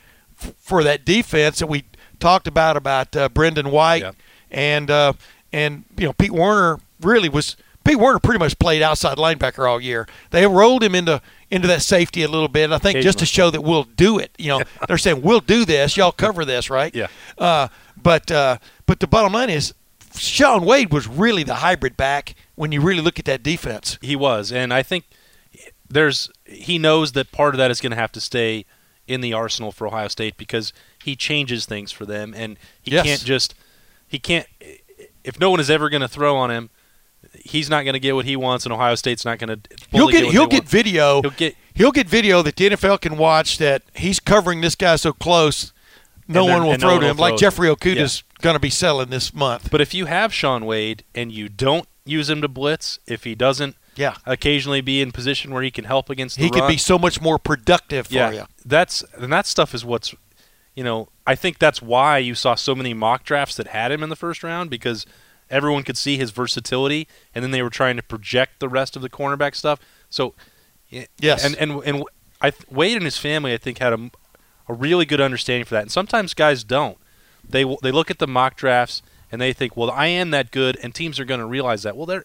[0.58, 1.84] for that defense that we
[2.20, 4.12] talked about about uh, Brendon White Yeah.
[4.50, 5.12] and uh,
[5.52, 9.80] and you know Pete Werner really was Pete Werner pretty much played outside linebacker all
[9.80, 10.06] year.
[10.30, 11.20] They rolled him into
[11.50, 12.72] into that safety a little bit.
[12.72, 14.30] I think just to show that we'll do it.
[14.38, 15.96] You know, they're saying we'll do this.
[15.96, 16.94] Y'all cover this, right?
[16.94, 17.08] Yeah.
[17.36, 17.68] Uh,
[18.00, 19.74] but uh, but the bottom line is,
[20.16, 23.98] Shaun Wade was really the hybrid back when you really look at that defense.
[24.00, 25.04] He was, and I think
[25.88, 28.64] there's he knows that part of that is going to have to stay
[29.06, 33.04] in the arsenal for Ohio State because he changes things for them, and he Yes.
[33.04, 33.54] can't just
[34.06, 34.46] he can't
[35.24, 36.70] if no one is ever going to throw on him,
[37.44, 39.76] he's not going to get what he wants, and Ohio State's not going to.
[39.90, 41.22] He'll get he'll get video.
[41.22, 44.96] He'll get he'll get video that the NFL can watch that he's covering this guy
[44.96, 45.72] so close,
[46.28, 47.36] no one will no throw one to him like.
[47.36, 49.70] Jeffrey Okudah's going to be selling this month.
[49.70, 53.34] But if you have Shaun Wade and you don't use him to blitz, if he
[53.34, 54.16] doesn't Yeah.
[54.26, 57.20] occasionally be in position where he can help against the He could be so much
[57.20, 58.44] more productive for yeah, you.
[58.64, 60.14] that's and that stuff is what's
[60.74, 64.02] you know I think that's why you saw so many mock drafts that had him
[64.02, 65.06] in the first round because
[65.50, 69.02] everyone could see his versatility and then they were trying to project the rest of
[69.02, 69.78] the cornerback stuff.
[70.10, 70.34] So
[71.18, 71.44] Yes.
[71.44, 72.04] and and and
[72.40, 74.10] I Wade and his family I think had a,
[74.68, 75.82] a really good understanding for that.
[75.82, 76.98] And sometimes guys don't.
[77.48, 80.78] They they look at the mock drafts and they think, well, I am that good,
[80.82, 81.96] and teams are going to realize that.
[81.96, 82.24] Well, they're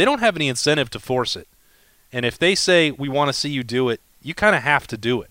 [0.00, 1.46] they don't have any incentive to force it.
[2.10, 4.86] And if they say we want to see you do it, you kind of have
[4.86, 5.30] to do it.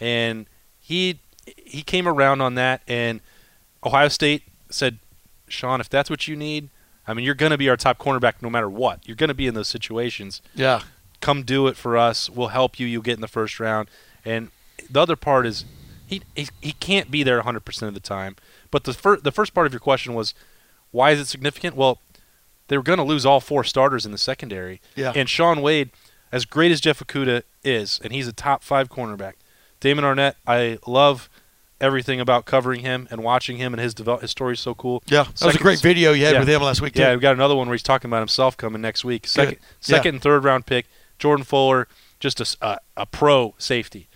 [0.00, 0.46] And
[0.80, 3.20] he he came around on that, and
[3.84, 5.00] Ohio State said,
[5.48, 6.70] Shaun, if that's what you need,
[7.06, 9.06] I mean, you're going to be our top cornerback no matter what.
[9.06, 10.40] You're going to be in those situations.
[10.54, 10.80] Yeah.
[11.20, 12.30] Come do it for us.
[12.30, 12.86] We'll help you.
[12.86, 13.88] You'll get in the first round.
[14.24, 14.50] And
[14.90, 15.66] the other part is
[16.06, 18.36] he he, he can't be there 100% of the time.
[18.70, 20.32] But the fir- the first part of your question was
[20.90, 21.76] why is it significant?
[21.76, 21.98] Well,
[22.68, 24.80] they were going to lose all four starters in the secondary.
[24.94, 25.12] Yeah.
[25.14, 25.90] And Shaun Wade,
[26.32, 29.34] as great as Jeff Okudah is, and he's a top five cornerback.
[29.80, 31.28] Damon Arnette, I love
[31.80, 34.22] everything about covering him and watching him and his develop.
[34.22, 35.02] His story's so cool.
[35.06, 36.40] Yeah, that was a great video you had yeah.
[36.40, 36.96] with him last week.
[36.96, 39.26] Yeah, we've got another one where he's talking about himself coming next week.
[39.26, 39.60] Second, Good.
[39.80, 40.14] second Yeah.
[40.16, 40.86] and third round pick.
[41.18, 41.88] Jordan Fuller,
[42.20, 44.08] just a a pro safety.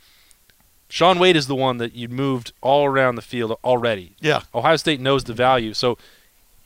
[0.88, 4.16] Shaun Wade is the one that you moved all around the field already.
[4.20, 4.42] Yeah.
[4.53, 5.96] Ohio State knows the value, so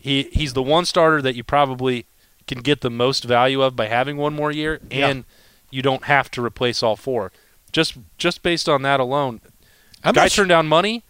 [0.04, 2.04] he he's the one starter that you probably
[2.46, 5.08] can get the most value of by having one more year, Yeah.
[5.08, 5.24] and
[5.70, 7.32] you don't have to replace all four.
[7.72, 9.40] Just just based on that alone,
[10.04, 11.02] I'm guy turned down money.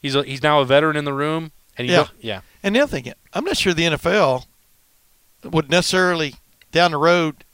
[0.00, 2.06] He's a, he's now a veteran in the room, and you Yeah.
[2.20, 2.40] yeah.
[2.62, 4.46] And the other thing, I'm not sure the NFL
[5.44, 6.34] would necessarily
[6.72, 7.44] down the road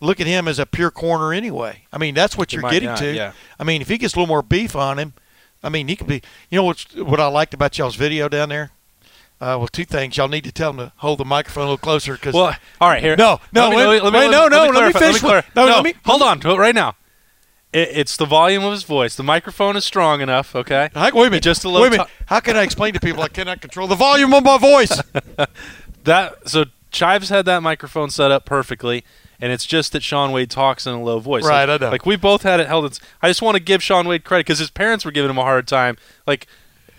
[0.00, 1.84] look at him as a pure corner anyway.
[1.92, 3.12] I mean, that's what you're getting not, to.
[3.14, 3.32] yeah.
[3.58, 5.12] I mean, if he gets a little more beef on him,
[5.62, 6.22] I mean, he could be.
[6.48, 8.70] You know what's what I liked about y'all's video down there?
[9.40, 10.16] Uh, well, two things.
[10.18, 12.34] Y'all need to tell him to hold the microphone a little closer because.
[12.34, 13.16] Well, all right, here.
[13.16, 14.98] No, no, Let me- wait, let me- let me- wait, no, no, let me clarify,
[14.98, 16.94] finish clar- what- no, let me- hold on, to it right now.
[17.72, 19.14] It, it's the volume of his voice.
[19.16, 20.54] The microphone is strong enough.
[20.56, 20.90] Okay.
[20.94, 21.42] How, wait a minute.
[21.42, 22.08] Just a little Wait a minute.
[22.26, 25.00] How can I explain to people I cannot control the volume of my voice?
[26.04, 29.04] That so Chives had that microphone set up perfectly,
[29.40, 31.44] and it's just that Shaun Wade talks in a low voice.
[31.44, 31.90] Right, Like, I know.
[31.92, 32.86] Like we both had it held.
[32.86, 35.38] It's, I just want to give Shaun Wade credit because his parents were giving him
[35.38, 35.96] a hard time.
[36.26, 36.46] Like,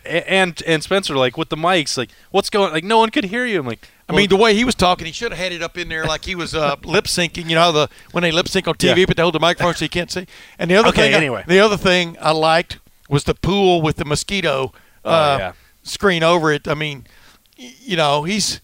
[0.06, 2.72] and and Spencer like with the mics, like what's going?
[2.74, 3.60] Like no one could hear you.
[3.60, 5.78] I'm like, I mean, the way he was talking, he should have had it up
[5.78, 7.48] in there like he was uh, lip syncing.
[7.50, 9.06] You know, the when they lip sync on TV, Yeah.
[9.06, 10.26] but they hold the microphone so you can't see.
[10.60, 11.44] And the other Okay, thing, I- anyway.
[11.48, 12.80] the other thing I liked
[13.10, 14.72] was the pool with the mosquito
[15.04, 15.54] uh, Oh, yeah.
[15.84, 16.68] screen over it.
[16.68, 17.06] I mean,
[17.60, 18.62] y- you know, he's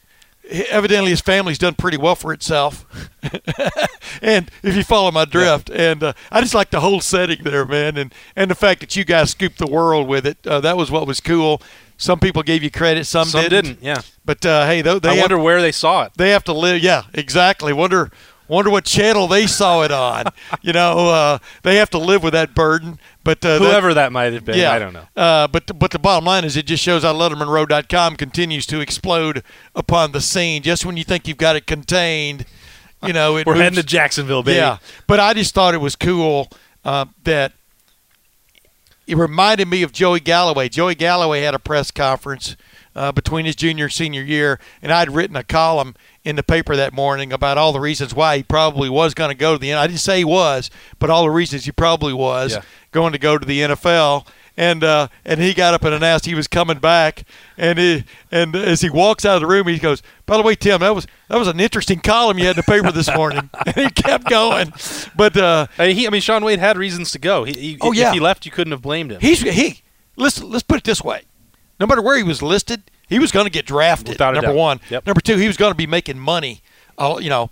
[0.50, 2.86] evidently his family's done pretty well for itself.
[4.22, 7.66] and if you follow my drift, and uh, I just like the whole setting there,
[7.66, 10.38] man, and and the fact that you guys scooped the world with it.
[10.46, 11.62] Uh, that was what was cool.
[11.98, 13.66] Some people gave you credit, some, Some didn't.
[13.66, 14.02] didn't, yeah.
[14.24, 16.12] But uh, hey, though they I have- wonder where they saw it.
[16.16, 16.82] they have to live.
[16.84, 17.74] Yeah, exactly.
[17.74, 18.12] Wonder
[18.48, 20.26] wonder what channel they saw it on.
[20.62, 23.00] you know, uh, they have to live with that burden.
[23.24, 25.08] But uh, that- Whoever that might have been, yeah, I don't know.
[25.16, 28.80] Uh, but the, but the bottom line is, it just shows how LettermenRow.com continues to
[28.80, 29.44] explode
[29.76, 30.64] upon the scene.
[30.64, 32.46] Just when you think you've got it contained,
[33.04, 34.58] you know, it We're moves- heading to Jacksonville, baby.
[34.58, 34.78] yeah,
[35.08, 36.50] but I just thought it was cool
[36.86, 37.52] uh, that
[39.06, 40.70] it reminded me of Joey Galloway.
[40.70, 42.56] Joey Galloway had a press conference
[42.98, 46.76] uh, between his junior and senior year, and I'd written a column in the paper
[46.76, 49.70] that morning about all the reasons why he probably was going to go to the.
[49.70, 49.78] NFL.
[49.78, 50.70] I didn't say he was,
[51.00, 52.62] but all the reasons he probably was Yeah.
[52.92, 54.28] going to go to the NFL.
[54.60, 57.26] And uh, and he got up and announced he was coming back.
[57.60, 60.56] And he, and as he walks out of the room, he goes, "By the way,
[60.56, 63.52] Tim, that was that was an interesting column you had in the paper this morning."
[63.68, 64.74] and he kept going,
[65.16, 67.44] but uh, I mean, he, I mean, Shaun Wade had reasons to go.
[67.44, 68.08] He, he, Oh, yeah.
[68.08, 69.22] If he left, you couldn't have blamed him.
[69.22, 69.84] He's he.
[70.16, 71.22] Listen, let's put it this way:
[71.80, 74.10] no matter where he was listed, he was going to get drafted.
[74.10, 74.80] Without number one.
[74.90, 75.06] Yep.
[75.06, 76.62] Number two, he was going to be making money.
[76.98, 77.50] Uh, you know,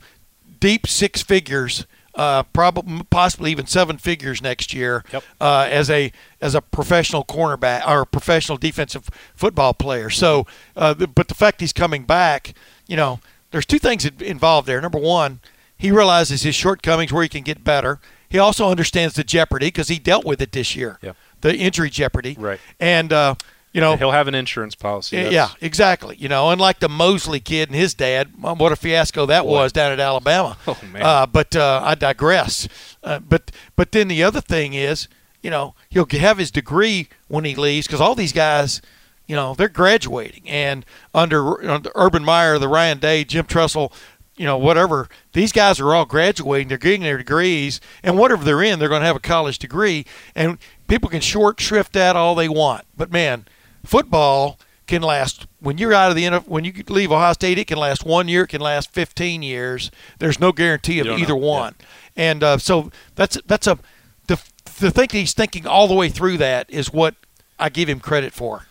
[0.60, 5.04] deep six figures, uh, probably possibly even seven figures next year.
[5.14, 5.24] Yep.
[5.40, 6.12] Uh, as a
[6.42, 10.10] as a professional cornerback or professional defensive football player.
[10.10, 10.46] So,
[10.76, 12.54] uh, the, but the fact he's coming back,
[12.88, 13.20] you know,
[13.52, 14.82] there's two things involved there.
[14.82, 15.40] Number one,
[15.78, 18.00] he realizes his shortcomings where he can get better.
[18.28, 21.16] He also understands the jeopardy because he dealt with it this year Yep.
[21.42, 22.36] the injury jeopardy.
[22.38, 22.60] Right.
[22.80, 23.36] And uh,
[23.76, 25.18] you know, He'll have an insurance policy.
[25.18, 26.16] yeah, That's- yeah, exactly.
[26.18, 29.92] You know, unlike the Mosley kid and his dad, what a fiasco that was down
[29.92, 30.58] at Alabama.
[30.68, 31.02] Oh, man.
[31.04, 32.68] Uh, but uh, I digress.
[33.04, 35.08] Uh, but but then the other thing is,
[35.42, 38.82] you know, he'll have his degree when he leaves because all these guys.
[39.28, 43.92] You know they're graduating, and under, under Urban Meyer, the Ryan Day, Jim Tressel,
[44.38, 45.10] you know whatever.
[45.34, 46.68] These guys are all graduating.
[46.68, 50.06] They're getting their degrees, and whatever they're in, they're going to have a college degree.
[50.36, 53.46] And people can short shrift that all they want, but man,
[53.86, 57.58] football can last when you're out of the when you leave Ohio State.
[57.58, 58.44] It can last one year.
[58.44, 59.92] It can last 15 years.
[60.20, 61.36] There's no guarantee of either know.
[61.38, 61.76] one,
[62.16, 63.80] and uh, so that's that's a
[64.28, 64.42] the
[64.80, 67.16] the think he's thinking all the way through that is what
[67.60, 68.68] I give him credit for,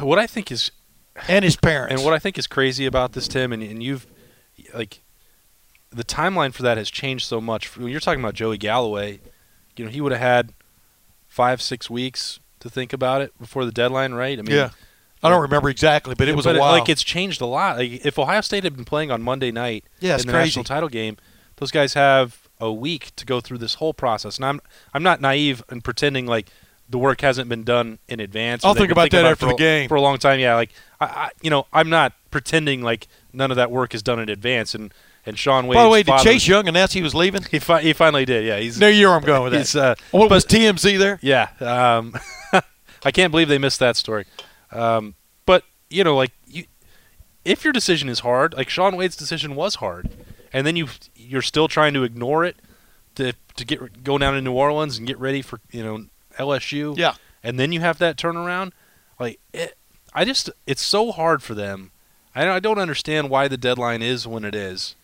[0.00, 0.70] What I think is
[1.28, 1.94] and his parents.
[1.94, 4.06] And what I think is crazy about this, Tim, and, and you've
[4.74, 5.00] like
[5.90, 7.76] the timeline for that has changed so much.
[7.76, 9.20] When you're talking about Joey Galloway,
[9.76, 10.52] you know he would have had
[11.28, 14.36] five, six weeks to think about it before the deadline, right?
[14.38, 14.70] I mean, yeah,
[15.22, 16.72] I don't remember exactly, but it was but a while.
[16.72, 17.76] like it's changed a lot.
[17.76, 20.46] Like if Ohio State had been playing on Monday night Yeah, in the crazy.
[20.48, 21.16] national title game,
[21.56, 24.36] those guys have a week to go through this whole process.
[24.38, 24.60] And I'm
[24.92, 26.48] I'm not naive and pretending like
[26.88, 28.64] the work hasn't been done in advance.
[28.64, 29.88] I'll think about that it after the a- game.
[29.88, 30.40] for a long time.
[30.40, 34.02] Yeah, like I, I you know I'm not pretending like none of that work is
[34.02, 34.74] done in advance.
[34.74, 34.92] And
[35.26, 35.76] and Shaun Wade.
[35.76, 37.42] By the way, did Chase Young announce he was leaving?
[37.50, 38.44] He, fi- he finally did.
[38.44, 39.76] Yeah, he's No, you know where I'm going with that.
[39.76, 41.18] Uh, what was TMZ there?
[41.22, 41.48] yeah.
[41.60, 42.14] Um,
[43.04, 44.26] I can't believe they missed that story.
[44.72, 45.14] Um,
[45.46, 46.64] but you know, like you,
[47.44, 50.10] if your decision is hard, like Shaun Wade's decision was hard,
[50.52, 52.56] and then you you're still trying to ignore it
[53.16, 56.06] to to get go down to New Orleans and get ready for you know
[56.38, 56.96] LSU.
[56.96, 57.14] Yeah.
[57.42, 58.72] and then you have that turnaround.
[59.20, 59.76] Like it,
[60.14, 61.90] I just it's so hard for them.
[62.34, 64.96] I don't, I don't understand why the deadline is when it is.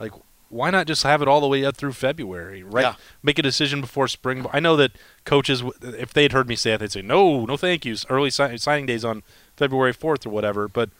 [0.00, 0.12] Like
[0.48, 2.82] why not just have it all the way up through February, right?
[2.82, 2.94] Yeah.
[3.22, 4.46] Make a decision before spring.
[4.52, 4.92] I know that
[5.24, 7.96] coaches, if they'd heard me say it, they'd say no, no, thank you.
[8.08, 9.22] Early si- signing days on
[9.56, 10.68] February fourth or whatever.
[10.68, 10.90] But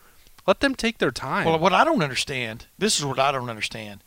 [0.47, 1.45] let them take their time.
[1.47, 4.03] Well, what I don't understand, this is what I don't understand,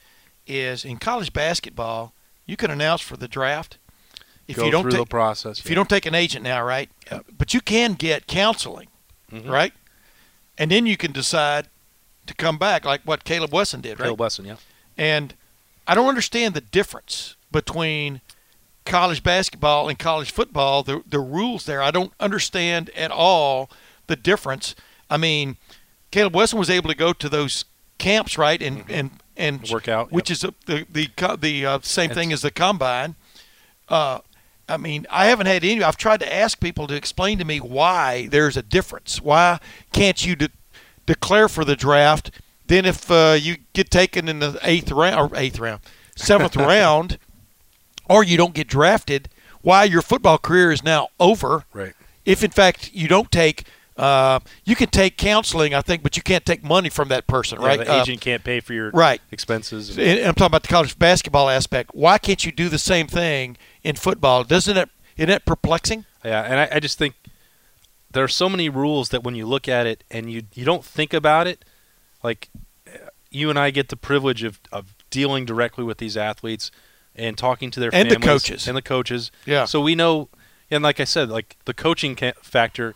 [0.45, 2.13] is in college basketball,
[2.45, 3.77] you can announce for the draft.
[4.47, 5.59] If Go you don't through take, the process.
[5.59, 6.89] if you don't take an agent now, right?
[7.11, 8.88] Uh, But you can get counseling,
[9.31, 9.49] Mhm.
[9.49, 9.73] right?
[10.57, 11.67] And then you can decide
[12.27, 14.05] to come back, like what Caleb Wesson did, right?
[14.07, 14.55] Caleb Wesson, yeah.
[14.98, 15.34] And
[15.88, 18.22] I don't understand the difference between
[18.86, 20.84] college basketball and college football.
[20.84, 23.70] The the rules there, I don't understand at all
[24.08, 24.76] the difference.
[25.10, 25.58] I mean,
[26.12, 27.66] Caleb Wesson was able to go to those
[27.98, 29.74] camps, right, and and and Mm-hmm.
[29.74, 33.16] Work out, which is a, the the the uh, same thing as the combine.
[33.88, 34.20] Uh,
[34.68, 35.84] I mean, I haven't had any.
[35.84, 39.22] I've tried to ask people to explain to me why there's a difference.
[39.22, 39.60] Why
[39.93, 40.50] can't you de-
[41.06, 42.32] declare for the draft?
[42.68, 45.82] Then, if uh, you get taken in the eighth round or eighth round,
[46.15, 47.18] seventh round,
[48.09, 49.30] or you don't get drafted,
[49.61, 51.63] why your football career is now over?
[51.74, 51.93] Right.
[52.26, 53.63] If in fact you don't take,
[53.95, 57.59] uh, you can take counseling, I think, but you can't take money from that person,
[57.61, 57.80] Yeah, right?
[57.80, 59.22] The Uh, agent can't pay for your right.
[59.32, 59.97] expenses.
[59.97, 61.91] and I'm talking about the college basketball aspect.
[61.93, 64.43] Why can't you do the same thing in football?
[64.43, 64.89] Doesn't it?
[65.15, 66.03] Isn't that perplexing?
[66.24, 67.15] Yeah, and I, I just think
[68.11, 70.84] there are so many rules that when you look at it and you you don't
[70.86, 71.63] think about it,
[72.24, 72.49] like
[73.30, 76.72] you and I get the privilege of, of dealing directly with these athletes
[77.15, 78.68] and talking to their And the coaches.
[78.68, 79.32] and the coaches.
[79.45, 79.65] Yeah.
[79.65, 80.30] So we know,
[80.70, 82.95] and like I said, like the coaching factor,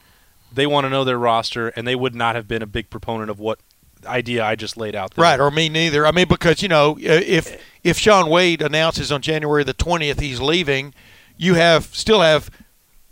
[0.54, 3.30] they want to know their roster, and they would not have been a big proponent
[3.30, 3.60] of what
[4.06, 5.16] idea I just laid out.
[5.16, 5.24] There.
[5.24, 6.06] Right, or me neither.
[6.06, 10.42] I mean, because you know, if if Shaun Wade announces on January the twentieth he's
[10.42, 10.94] leaving,
[11.38, 12.50] you have still have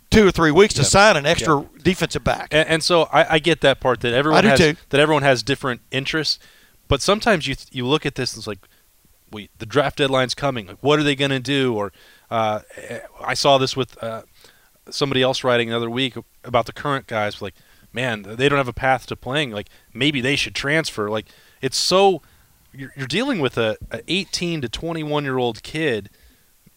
[0.10, 2.49] two or three weeks to sign an extra defensive back.
[2.51, 4.76] And, and so I, I get that part that everyone has too.
[4.89, 6.39] that everyone has different interests,
[6.88, 8.60] but sometimes you you look at this and it's like,
[9.32, 10.68] wait, the draft deadline's coming.
[10.68, 11.76] Like, what are they going to do?
[11.76, 11.91] Or
[12.30, 12.62] uh,
[13.24, 14.24] I saw this with uh,
[14.89, 17.41] somebody else writing another week about the current guys.
[17.41, 17.55] Like,
[17.93, 19.51] man, they don't have a path to playing.
[19.51, 21.10] Like, maybe they should transfer.
[21.10, 21.28] Like,
[21.62, 22.22] it's so
[22.74, 26.10] you're, you're dealing with a, a 18 to 21 year old kid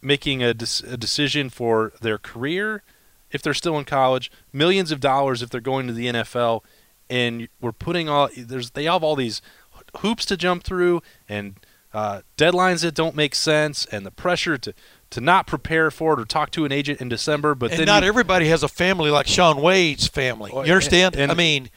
[0.01, 2.83] making a, des- a decision for their career
[3.33, 6.61] if they're still in college, millions of dollars if they're going to the NFL,
[7.11, 9.43] and we're putting all there's they have all these
[9.99, 11.57] hoops to jump through and
[11.93, 14.75] uh, deadlines that don't make sense and the pressure to
[15.11, 17.87] to not prepare for it or talk to an agent in December, but and then
[17.87, 20.51] not you- everybody has a family like Shaun Wade's family.
[20.53, 21.17] You understand?
[21.17, 21.69] and- I mean,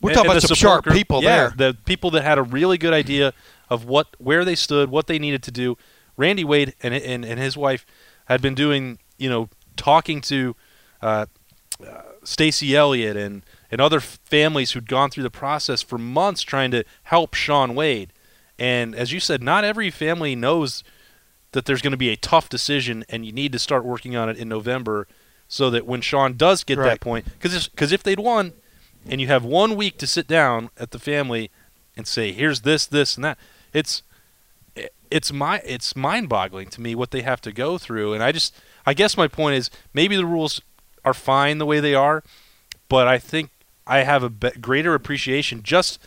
[0.00, 1.72] we're talking and about some sharp group- people yeah, there.
[1.72, 3.34] The people that had a really good idea
[3.68, 5.76] of what where they stood, what they needed to do.
[6.16, 7.84] Randy Wade and and, and his wife
[8.26, 10.56] had been doing, you know, talking to
[11.02, 11.26] uh,
[11.86, 16.70] uh, Stacy Elliott and and other families who'd gone through the process for months trying
[16.70, 18.12] to help Shaun Wade.
[18.58, 20.82] And as you said, not every family knows
[21.52, 24.28] that there's going to be a tough decision, and you need to start working on
[24.28, 25.06] it in November,
[25.48, 26.88] so that when Shaun does get Right.
[26.90, 28.52] that point, because because if they'd won,
[29.06, 31.50] and you have one week to sit down at the family
[31.96, 33.38] and say, "Here's this, this, and that,"
[33.72, 34.02] it's
[35.10, 38.54] it's my it's mind-boggling to me what they have to go through, and I just
[38.84, 40.60] I guess my point is maybe the rules
[41.08, 42.22] are fine the way they are,
[42.88, 43.50] but I think
[43.86, 45.98] I have a be- greater appreciation just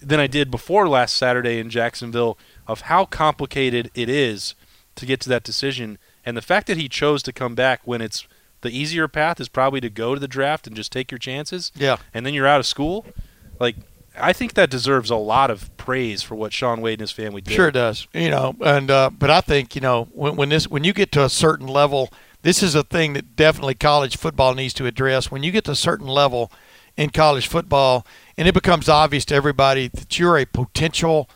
[0.00, 4.54] than I did before last Saturday in Jacksonville of how complicated it is
[4.96, 8.00] to get to that decision, and the fact that he chose to come back when
[8.00, 8.26] it's
[8.60, 11.70] the easier path is probably to go to the draft and just take your chances
[11.74, 11.98] yeah.
[12.14, 13.04] and then you're out of school.
[13.60, 13.76] Like,
[14.18, 17.42] I think that deserves a lot of praise for what Shaun Wade and his family
[17.42, 17.54] did.
[17.54, 18.06] Sure does.
[18.14, 21.12] You know, and uh, but I think you know when when this when you get
[21.12, 22.10] to a certain level,
[22.44, 25.30] this is a thing that definitely college football needs to address.
[25.30, 26.52] When you get to a certain level
[26.94, 31.28] in college football, and it becomes obvious to everybody that you're a potential,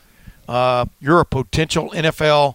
[0.47, 2.53] uh, you're a potential NFL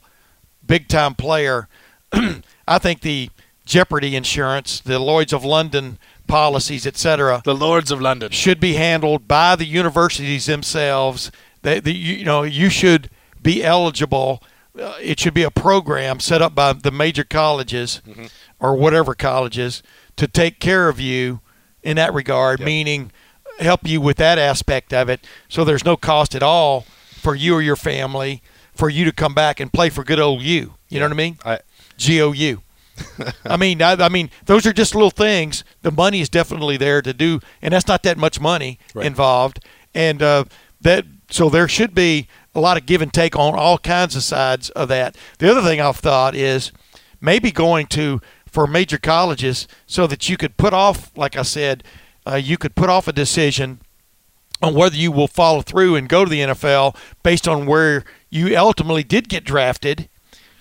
[0.65, 1.69] big time player.
[2.69, 3.31] I think the
[3.67, 5.99] Jeopardy insurance, the Lloyd's of London
[6.29, 8.31] policies, et cetera, The Lords of London.
[8.31, 11.33] should be handled by the universities themselves.
[11.63, 13.11] They, the, you, know, you should
[13.43, 14.43] be eligible.
[14.79, 18.01] Uh, it should be a program set up by the major colleges
[18.65, 19.83] or whatever colleges
[20.17, 21.41] to take care of you
[21.83, 23.13] in that regard, meaning
[23.59, 25.21] help you with that aspect of it.
[25.49, 28.43] So there's no cost at all for you or your family
[28.75, 30.75] for you to come back and play for good old you.
[30.89, 31.39] You know what I mean?
[31.45, 31.59] I,
[31.97, 32.63] G O U.
[33.45, 35.65] I mean, I, I mean, those are just little things.
[35.83, 39.07] The money is definitely there to do, and that's not that much money Right.
[39.07, 39.61] involved.
[39.95, 40.45] And uh,
[40.81, 44.23] that, so there should be a lot of give and take on all kinds of
[44.23, 45.17] sides of that.
[45.39, 46.71] The other thing I've thought is
[47.21, 48.21] maybe going to
[48.55, 51.83] for major colleges so that you could put off, like I said,
[52.25, 53.81] uh, you could put off a decision
[54.63, 58.57] on whether you will follow through and go to the NFL based on where you
[58.57, 60.09] ultimately did get drafted,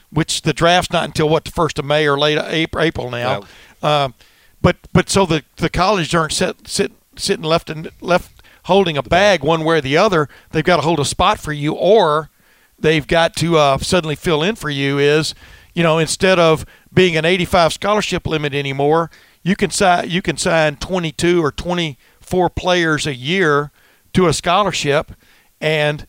[0.09, 3.43] which the draft's not until what the first of May or late April, April now.
[3.83, 4.15] Um,
[4.59, 9.03] but but so the the colleges aren't sit, sit, sitting left and left holding a
[9.03, 10.27] bag one way or the other.
[10.51, 12.31] They've got to hold a spot for you, or
[12.79, 14.97] they've got to uh, suddenly fill in for you.
[14.97, 15.35] Is
[15.73, 19.09] you know instead of being an 85 scholarship limit anymore,
[19.41, 23.71] you can sign you can sign 22 or 24 players a year
[24.13, 25.11] to a scholarship,
[25.59, 26.07] and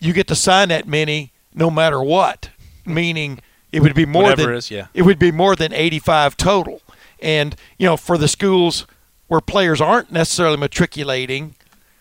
[0.00, 2.50] you get to sign that many no matter what.
[2.84, 3.40] Meaning
[3.70, 4.86] it would be more Whatever than it is, yeah.
[4.92, 6.82] it would be more than 85 total.
[7.20, 8.86] And you know, for the schools
[9.28, 11.54] where players aren't necessarily matriculating,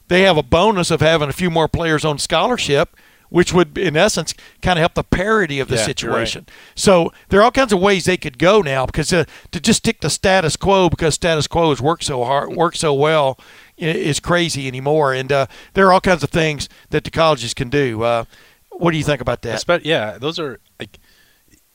[0.08, 2.98] they have a bonus of having a few more players on scholarship,
[3.32, 5.98] which would, in essence, kind of help the parity of the Yeah, you're right.
[6.28, 6.46] situation.
[6.76, 9.78] So there are all kinds of ways they could go now because uh, to just
[9.80, 13.40] stick to status quo because status quo has worked so hard, worked so well,
[13.78, 15.14] is crazy anymore.
[15.14, 18.04] And uh, there are all kinds of things that the colleges can do.
[18.04, 18.26] Uh,
[18.70, 19.66] what do you think about that?
[19.66, 21.00] Espe- yeah, those are like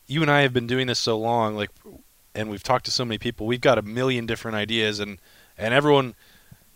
[0.07, 1.70] you and I have been doing this so long, like,
[2.34, 3.46] and we've talked to so many people.
[3.46, 5.18] We've got a million different ideas, and
[5.57, 6.14] and everyone,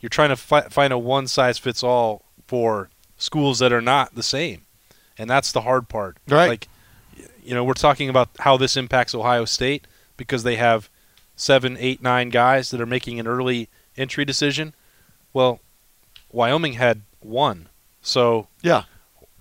[0.00, 4.14] you're trying to fi- find a one size fits all for schools that are not
[4.14, 4.62] the same,
[5.20, 6.16] and that's the hard part.
[6.28, 6.48] Right.
[6.48, 6.68] Like,
[7.44, 10.88] you know, we're talking about how this impacts Ohio State because they have
[11.36, 14.72] seven, eight, nine guys that are making an early entry decision.
[15.32, 15.60] Well,
[16.32, 17.68] Wyoming had one,
[18.00, 18.84] so Yeah.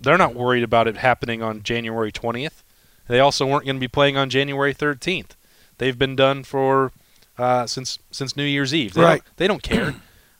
[0.02, 2.62] they're not worried about it happening on January 20th.
[3.08, 5.32] They also weren't going to be playing on January 13th.
[5.78, 6.92] They've been done for
[7.38, 8.94] uh, since since New Year's Eve.
[8.96, 9.24] They Right.
[9.24, 9.96] Don't, they don't care.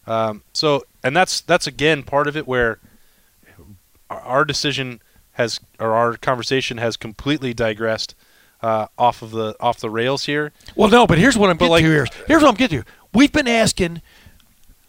[0.06, 2.80] um, so, and that's that's again part of it where
[4.10, 5.02] our decision
[5.40, 8.14] has or our conversation has completely digressed
[8.62, 10.52] uh, off of the off the rails here.
[10.76, 12.06] Well, no, but here's what I'm But getting like- to here.
[12.28, 12.86] Here's what I'm getting to.
[13.14, 14.02] We've been asking,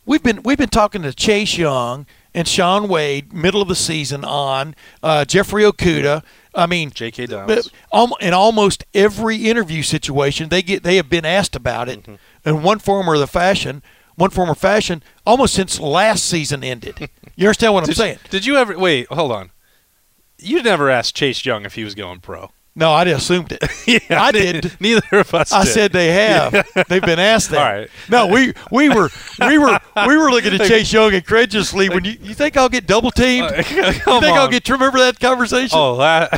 [0.05, 4.25] we've been we've been talking to Chase Young and Shaun Wade, middle of the season
[4.25, 6.23] on uh, Jeffrey Okudah.
[6.55, 7.27] I mean, J.K.
[7.27, 7.71] Downs.
[8.21, 12.49] in almost every interview situation, they get they have been asked about it Mm-hmm.
[12.49, 13.83] in one form or the fashion,
[14.17, 17.09] one form or fashion, almost since last season ended.
[17.37, 18.19] You understand what I'm Did, saying?
[18.29, 19.07] did you ever wait?
[19.09, 19.51] Hold on.
[20.43, 22.51] You never asked Chase Young if he was going pro.
[22.77, 23.63] No, I assumed it.
[24.11, 24.73] yeah, I did.
[24.81, 25.53] Neither of us.
[25.53, 25.71] I did.
[25.73, 26.53] said they have.
[26.89, 27.59] They've been asked that.
[27.59, 27.91] All right.
[28.09, 29.11] No, we we were
[29.41, 32.87] we were we were looking at Chase Young incredulously when you you think I'll get
[32.87, 33.51] double teamed?
[33.57, 34.51] you think I'll on.
[34.51, 34.69] get?
[34.69, 35.77] Remember that conversation?
[35.79, 36.29] Oh, la-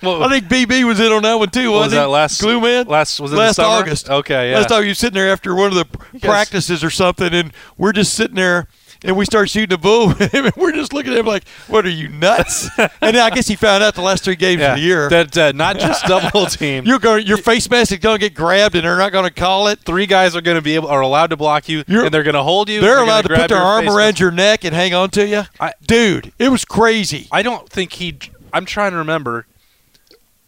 [0.00, 1.72] what, I think BB was in on that one too.
[1.72, 2.86] was that last Glue Man?
[2.86, 3.58] Last was it last?
[3.58, 4.08] August.
[4.08, 4.58] Okay, yeah.
[4.58, 7.92] Last time you were sitting there after one of the practices or something, and we're
[7.92, 8.68] just sitting there.
[9.04, 11.90] And we start shooting a bull, and we're just looking at him like, "What are
[11.90, 14.76] you nuts?" and then I guess he found out the last three games yeah, of
[14.78, 16.84] the year that uh, not just double team.
[16.84, 19.32] you're going, your face mask is going to get grabbed, and they're not going to
[19.32, 19.78] call it.
[19.80, 22.24] Three guys are going to be able are allowed to block you, You're- and they're
[22.24, 22.80] going to hold you.
[22.80, 24.18] They're gonna allowed to put their arm around mask.
[24.20, 25.42] your neck and hang on to you.
[25.60, 27.28] I- Dude, it was crazy.
[27.30, 28.18] I don't think he.
[28.52, 29.46] I'm trying to remember.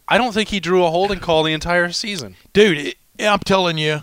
[0.09, 2.35] I don't think he drew a holding call the entire season.
[2.51, 4.01] Dude, it, I'm telling you,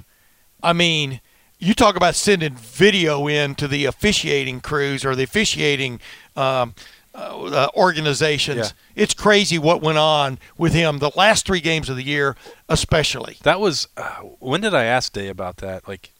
[0.62, 1.20] I mean,
[1.58, 6.00] you talk about sending video in to the officiating crews or the officiating
[6.36, 6.74] um,
[7.14, 8.74] uh, uh, organizations.
[8.94, 12.36] It's crazy what went on with him the last three games of the year,
[12.68, 13.38] especially.
[13.42, 15.88] That was uh, when did I ask Day about that?
[15.88, 16.12] Like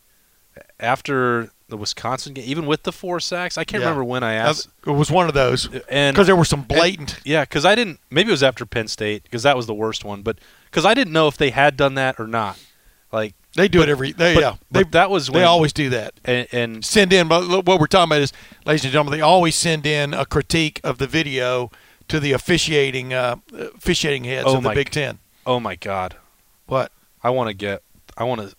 [0.81, 3.59] after the Wisconsin game, even with the four sacks.
[3.59, 3.89] I can't Yeah.
[3.89, 4.69] remember when I asked.
[4.87, 7.21] It was one of those And because there were some blatant.
[7.25, 8.01] Yeah, because I didn't.
[8.11, 10.23] Maybe it was after Penn State because that was the worst one.
[10.23, 12.59] But because I didn't know if they had done that or not.
[13.13, 14.13] Like, They do it every.
[14.13, 16.15] They, but, yeah, but they, that was when they always do that.
[16.25, 17.29] and, and send in.
[17.29, 18.33] But what we're talking about is,
[18.67, 21.71] ladies and gentlemen, they always send in a critique of the video
[22.09, 23.37] to the officiating uh,
[23.77, 25.19] officiating heads Oh of the Big Ten.
[25.47, 26.17] oh my God,
[26.67, 26.93] What?
[27.23, 27.83] I want to get.
[28.17, 28.55] I want to.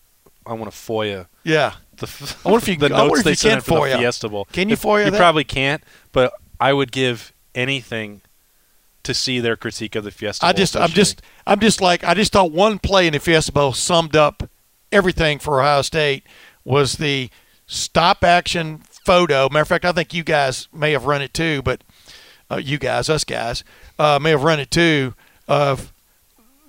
[0.45, 1.73] I want to FOIA Yeah.
[1.97, 2.35] the.
[2.43, 3.95] I wonder if you- the I notes they sent in for the.
[3.97, 4.45] Fiesta Bowl.
[4.51, 5.17] Can you If- FOIA You that?
[5.17, 8.21] probably can't, but I would give anything
[9.03, 10.45] to see their critique of the Fiesta.
[10.45, 13.51] I just, I'm just, I'm just like, I just thought one play in the Fiesta
[13.51, 14.49] Bowl summed up
[14.91, 16.23] everything for Ohio State
[16.63, 17.29] was the
[17.67, 19.49] stop action photo.
[19.49, 21.81] Matter of fact, I think you guys may have run it too, but
[22.51, 23.63] uh, you guys, us guys,
[23.97, 25.13] uh, may have run it too
[25.47, 25.93] of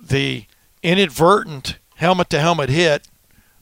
[0.01, 0.45] the
[0.83, 3.07] inadvertent helmet to helmet hit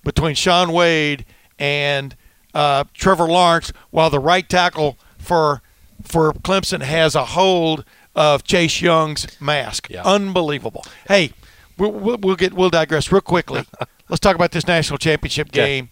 [0.04, 1.26] between Shaun Wade
[1.58, 2.16] and
[2.54, 5.62] uh, Trevor Lawrence, while the right tackle for
[6.04, 7.84] for Clemson has a hold
[8.16, 9.90] of Chase Young's mask.
[9.90, 10.04] Yeah.
[10.04, 10.86] Unbelievable.
[11.08, 11.34] Hey,
[11.78, 13.66] we'll, we'll, we'll get we'll digress real quickly.
[14.10, 15.82] Let's talk about this national championship Okay.
[15.82, 15.90] game.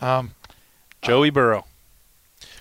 [0.00, 0.32] Um,
[1.02, 1.64] Joey Burrow.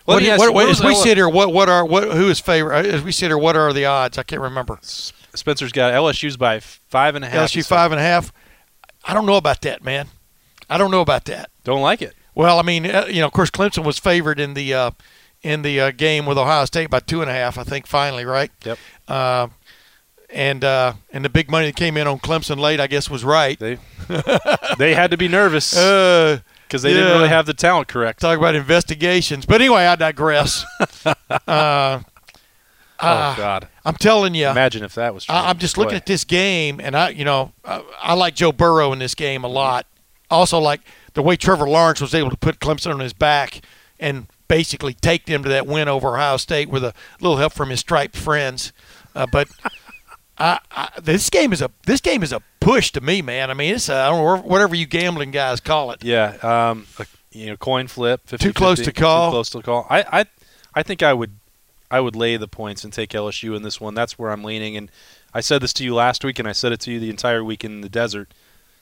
[0.05, 1.67] what, Let me do you- what- what- what as we Ella- sit here, what what
[1.69, 2.85] are what who is favorite?
[2.85, 4.17] As we sit here, what are the odds?
[4.17, 4.79] I can't remember.
[5.33, 7.49] Spencer's got LSU's by five and a half.
[7.49, 8.31] LSU five and a half.
[9.03, 10.07] I don't know about that, man.
[10.69, 11.49] I don't know about that.
[11.63, 12.13] Don't like it.
[12.33, 14.91] Well, I mean, uh, you know, of course, Clemson was favored in the uh,
[15.41, 17.57] in the uh, game with Ohio State by two and a half.
[17.57, 18.51] I think finally, right?
[18.63, 18.77] Yep.
[19.07, 19.47] Uh,
[20.29, 23.23] and uh, and the big money that came in on Clemson late, I guess, was
[23.23, 23.57] right.
[23.59, 23.77] They
[24.77, 28.19] they had to be nervous Uh, because they didn't really have the talent correct.
[28.21, 30.65] talk about investigations, but anyway, I digress.
[31.05, 31.15] uh,
[31.47, 32.01] oh
[32.99, 33.67] uh, God!
[33.85, 35.35] I'm telling you, Imagine if that was true.
[35.35, 38.51] I, I'm just looking at this game, and I, you know, I, I like Joe
[38.51, 39.85] Burrow in this game a lot.
[40.31, 40.81] Also, like
[41.13, 43.61] the way Trevor Lawrence was able to put Clemson on his back
[43.99, 47.69] and basically take them to that win over Ohio State with a little help from
[47.69, 48.73] his striped friends.
[49.15, 49.47] Uh, but
[50.37, 53.49] I, I, this game is a this game is a push to me, man.
[53.49, 56.03] I mean, it's a, I don't know whatever you gambling guys call it.
[56.03, 58.21] Yeah, um, a, you know, coin flip.
[58.25, 59.29] 50, Too close to call.
[59.29, 59.87] Too close to call.
[59.89, 60.25] I, I,
[60.73, 61.31] I think I would,
[61.91, 63.93] I would lay the points and take LSU in this one.
[63.93, 64.75] That's where I'm leaning.
[64.75, 64.89] And
[65.33, 67.43] I said this to you last week, and I said it to you the entire
[67.43, 68.33] week in the desert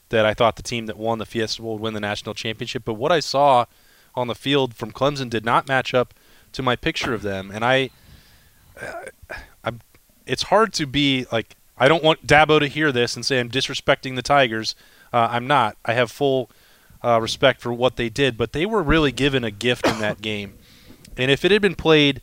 [0.10, 2.84] that I thought the team that won the Fiesta Bowl would win the national championship.
[2.86, 3.66] But what I saw
[4.16, 6.14] on the field from Clemson did not match up
[6.52, 7.90] to my picture of them, and I,
[8.80, 9.36] uh.
[10.26, 11.56] It's hard to be like.
[11.76, 14.76] I don't want Dabo to hear this and say I'm disrespecting the Tigers.
[15.12, 15.76] Uh, I'm not.
[15.84, 16.52] I have full
[17.04, 20.22] uh, respect for what they did, but they were really given a gift in that
[20.22, 20.54] game.
[21.18, 22.22] And if it had been played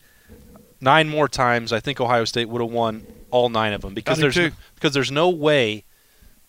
[0.81, 4.19] nine more times, I think Ohio State would have won all nine of them because
[4.19, 4.53] there's too.
[4.75, 5.85] because there's no way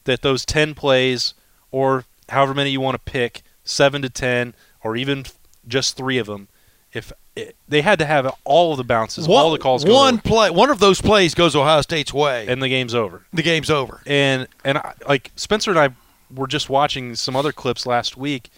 [0.06, 1.34] that those ten plays
[1.72, 5.26] or however many you want to pick, seven to ten, or even
[5.68, 6.48] just three of them,
[6.94, 9.94] if it, they had to have all of the bounces, One, all the calls, go
[9.94, 13.26] one over, play, one of those plays goes Ohio State's way, and the game's over.
[13.34, 14.02] the game's over.
[14.06, 15.90] And and I, like Spencer and I
[16.34, 18.50] were just watching some other clips last week,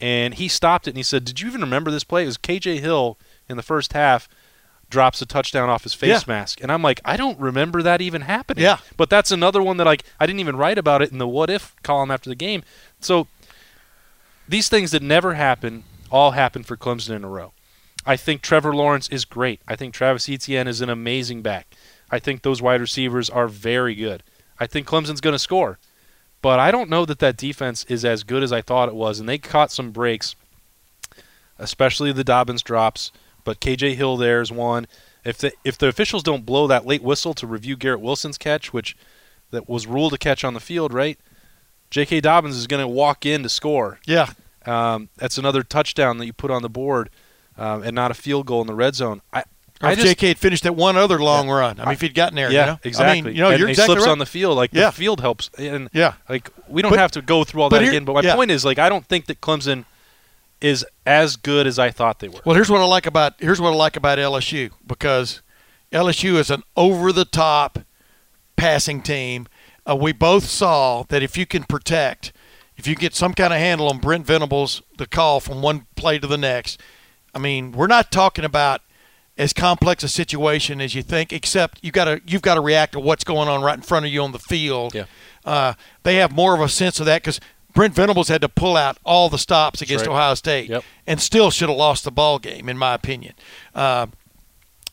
[0.00, 2.22] and he stopped it and he said, "Did you even remember this play?
[2.22, 3.18] It was KJ Hill
[3.48, 4.28] in the first half."
[4.90, 6.20] Drops a touchdown off his face Yeah.
[6.28, 8.62] mask, and I'm like, I don't remember that even happening.
[8.62, 8.78] Yeah.
[8.96, 11.50] but that's another one that like I didn't even write about it in the what
[11.50, 12.62] if column after the game.
[13.00, 13.26] So
[14.48, 17.52] these things that never happen all happen for Clemson in a row.
[18.06, 19.60] I think Trevor Lawrence is great.
[19.66, 21.74] I think Travis Etienne is an amazing back.
[22.10, 24.22] I think those wide receivers are very good.
[24.60, 25.78] I think Clemson's going to score.
[26.42, 29.18] But I don't know that that defense is as good as I thought it was,
[29.18, 30.36] and they caught some breaks,
[31.58, 33.10] especially the Dobbins drops.
[33.44, 34.86] But KJ Hill there is one.
[35.24, 38.72] If the if the officials don't blow that late whistle to review Garrett Wilson's catch,
[38.72, 38.94] which
[39.50, 41.18] that was ruled a catch on the field, right?
[41.90, 42.20] J.K.
[42.20, 44.00] Dobbins is going to walk in to score.
[44.06, 44.30] Yeah,
[44.66, 47.08] Um, that's another touchdown that you put on the board,
[47.58, 49.20] um, and not a field goal in the red zone.
[49.32, 49.40] I,
[49.82, 50.28] or I if just, J.K.
[50.28, 51.80] had finished that one other long run.
[51.80, 52.78] I mean, if he'd gotten there, yeah, you know?
[52.84, 53.18] exactly.
[53.18, 54.12] I mean, you know, and you're he exactly slips right.
[54.12, 54.56] on the field.
[54.56, 54.86] Like Yeah.
[54.86, 57.82] the field helps, and yeah, like we don't But- have to go through all that
[57.82, 58.04] here- again.
[58.04, 58.34] But my yeah.
[58.34, 59.84] point is, like, I don't think that Clemson
[60.60, 62.40] is as good as I thought they were.
[62.44, 65.42] Well, here's what I like about here's what I like about LSU because
[65.92, 67.80] LSU is an over the top
[68.56, 69.46] passing team.
[69.88, 72.32] Uh, we both saw that if you can protect,
[72.76, 76.18] if you get some kind of handle on Brent Venables, the call from one play
[76.18, 76.80] to the next.
[77.34, 78.80] I mean, we're not talking about
[79.36, 82.92] as complex a situation as you think, except you got to you've got to react
[82.92, 84.94] to what's going on right in front of you on the field.
[84.94, 85.06] Yeah.
[85.44, 85.74] Uh,
[86.04, 87.40] they have more of a sense of that because
[87.74, 90.12] Brent Venables had to pull out all the stops against right.
[90.12, 90.84] Ohio State Yep.
[91.06, 93.34] and still should have lost the ball game, in my opinion.
[93.74, 94.06] Uh,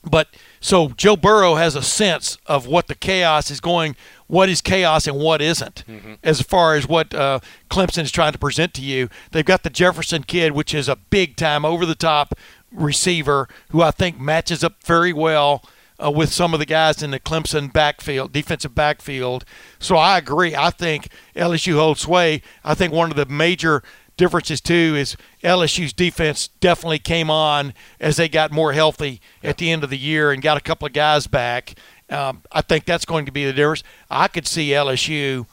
[0.04, 0.30] but
[0.60, 3.95] so Joe Burrow has a sense of what the chaos is going,
[4.28, 5.84] what is chaos and what isn't,
[6.24, 7.39] as far as what uh,
[7.70, 9.10] Clemson is trying to present to you.
[9.32, 12.34] They've got the Jefferson kid, which is a big time, over the top
[12.72, 15.64] receiver who I think matches up very well.
[16.04, 19.45] Uh, with some of the guys in the Clemson backfield, defensive backfield.
[19.78, 20.56] So I agree.
[20.56, 22.41] I think LSU holds sway.
[22.64, 23.84] I think one of the major
[24.22, 29.72] differences too is LSU's defense definitely came on as they got more healthy at the
[29.72, 31.74] end of the year and got a couple of guys back.
[32.08, 33.82] Um, I think that's going to be the difference.
[34.12, 35.48] I could see LSU,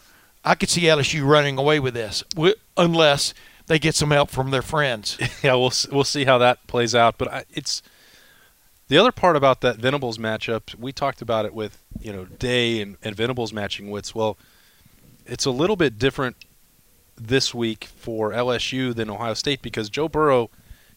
[0.44, 2.22] I could see LSU running away with this,
[2.76, 3.32] unless
[3.68, 5.16] they get some help from their friends.
[5.42, 7.16] yeah, we'll we'll see how that plays out.
[7.16, 7.82] But I, it's
[8.88, 10.74] the other part about that Venables matchup.
[10.74, 14.14] We talked about it with you know Day and, and Venables matching wits.
[14.14, 14.36] Well,
[15.24, 16.36] it's a little bit different
[17.20, 20.50] this week for LSU than Ohio State because Joe Burrow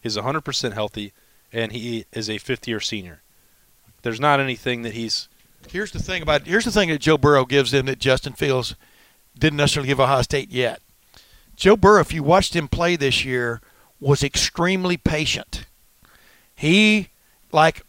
[0.03, 1.13] is 100% healthy
[1.51, 3.21] and he is a fifth year senior.
[4.03, 5.27] There's not anything that he's
[5.69, 8.75] Here's the thing about here's the thing that Joe Burrow gives them that Justin Fields
[9.37, 10.81] didn't necessarily give Ohio State yet.
[11.55, 13.61] Joe Burrow, if you watched him play this year,
[13.99, 15.65] was extremely patient.
[16.55, 17.09] He
[17.51, 17.83] like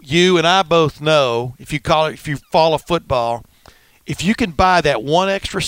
[0.00, 3.44] you and I both know, if you call it if you follow football,
[4.06, 5.62] if you can buy that one extra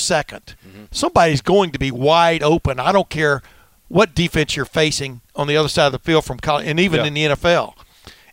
[0.86, 2.78] 2nd somebody's going to be wide open.
[2.80, 3.42] I don't care
[3.88, 7.00] what defense you're facing on the other side of the field from college and even
[7.00, 7.06] Yeah.
[7.06, 7.74] in the NFL.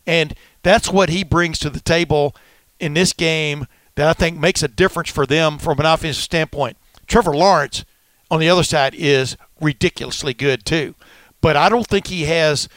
[0.06, 2.34] And that's what he brings to the table
[2.78, 6.76] in this game that I think makes a difference for them from an offensive standpoint.
[7.06, 7.84] Trevor Lawrence
[8.30, 10.94] on the other side is ridiculously good too,
[11.40, 12.68] but I don't think he has.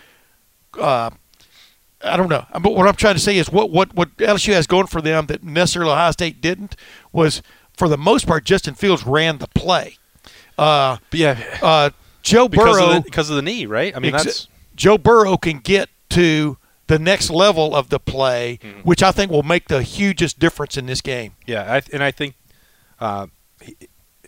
[0.80, 1.12] Uh,
[2.04, 4.66] I don't know, but what I'm trying to say is what what what LSU has
[4.66, 6.76] going for them that necessarily Ohio State didn't
[7.12, 7.44] was
[7.82, 9.98] for the most part Justin Fields ran the play.
[10.56, 11.90] Uh, yeah uh,
[12.22, 13.96] Joe because Burrow of the, because of the knee, right?
[13.96, 18.60] I mean Exa- that's Joe Burrow can get to the next level of the play,
[18.62, 18.82] Mm-hmm.
[18.82, 21.34] which I think will make the hugest difference in this game.
[21.48, 22.36] yeah, I, and I think
[23.00, 23.26] uh,
[23.62, 23.76] he,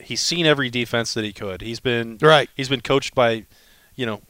[0.02, 1.62] he's seen every defense that he could.
[1.62, 2.50] He's been Right.
[2.56, 3.46] He's been coached by,
[3.96, 4.22] you know,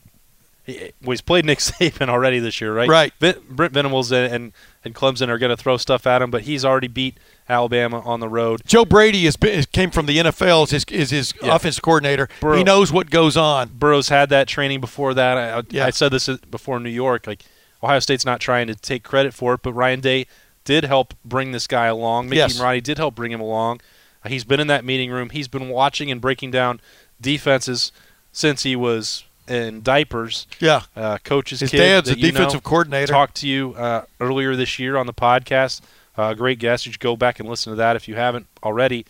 [0.66, 2.88] he's played Nick Saban already this year, right?
[2.90, 3.14] Right.
[3.20, 4.54] Vin, Brent Venables and, and
[4.86, 8.20] and Clemson are going to throw stuff at him, but he's already beat Alabama on
[8.20, 8.62] the road.
[8.66, 11.56] Joe Brady is, is came from the NFL as his, is his Yeah.
[11.56, 12.28] offensive coordinator.
[12.42, 13.70] Burrow- He knows what goes on.
[13.74, 15.38] Burrow's had that training before that.
[15.38, 15.86] I, I- Yeah.
[15.86, 17.28] I said this before in New York.
[17.28, 17.44] Like
[17.82, 20.28] Ohio State's not trying to take credit for it, but Ryan Day
[20.66, 22.28] did help bring this guy along.
[22.30, 22.60] Mickey Yes.
[22.60, 23.82] Marotti did help bring him along.
[24.26, 25.30] He's been in that meeting room.
[25.32, 26.80] He's been watching and breaking down
[27.20, 27.92] defenses
[28.32, 30.48] since he was in diapers.
[30.60, 30.84] Yeah.
[30.96, 33.12] Uh, coach's His kid dad's a defensive coordinator.
[33.12, 35.82] Talked to you uh, earlier this year on the podcast.
[36.16, 36.86] Uh, great guest.
[36.86, 39.06] You should go back and listen to that if you haven't already.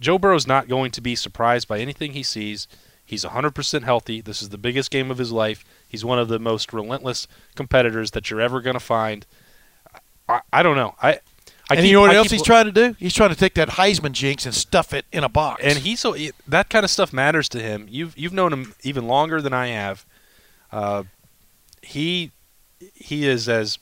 [0.00, 2.68] Joe Burrow's not going to be surprised by anything he sees.
[3.04, 4.20] He's 100% healthy.
[4.20, 5.64] This is the biggest game of his life.
[5.88, 9.24] He's one of the most relentless competitors that you're ever going to find.
[10.28, 10.94] I, I don't know.
[11.02, 11.20] I,
[11.70, 12.96] I and keep- you know what I else keep- he's trying to do?
[12.98, 15.62] He's trying to take that Heisman jinx and stuff it in a box.
[15.62, 16.16] and he's so
[16.46, 17.86] that kind of stuff matters to him.
[17.90, 20.06] You've you've known him even longer than I have.
[20.72, 21.04] Uh,
[21.82, 22.32] he
[22.94, 23.78] he is as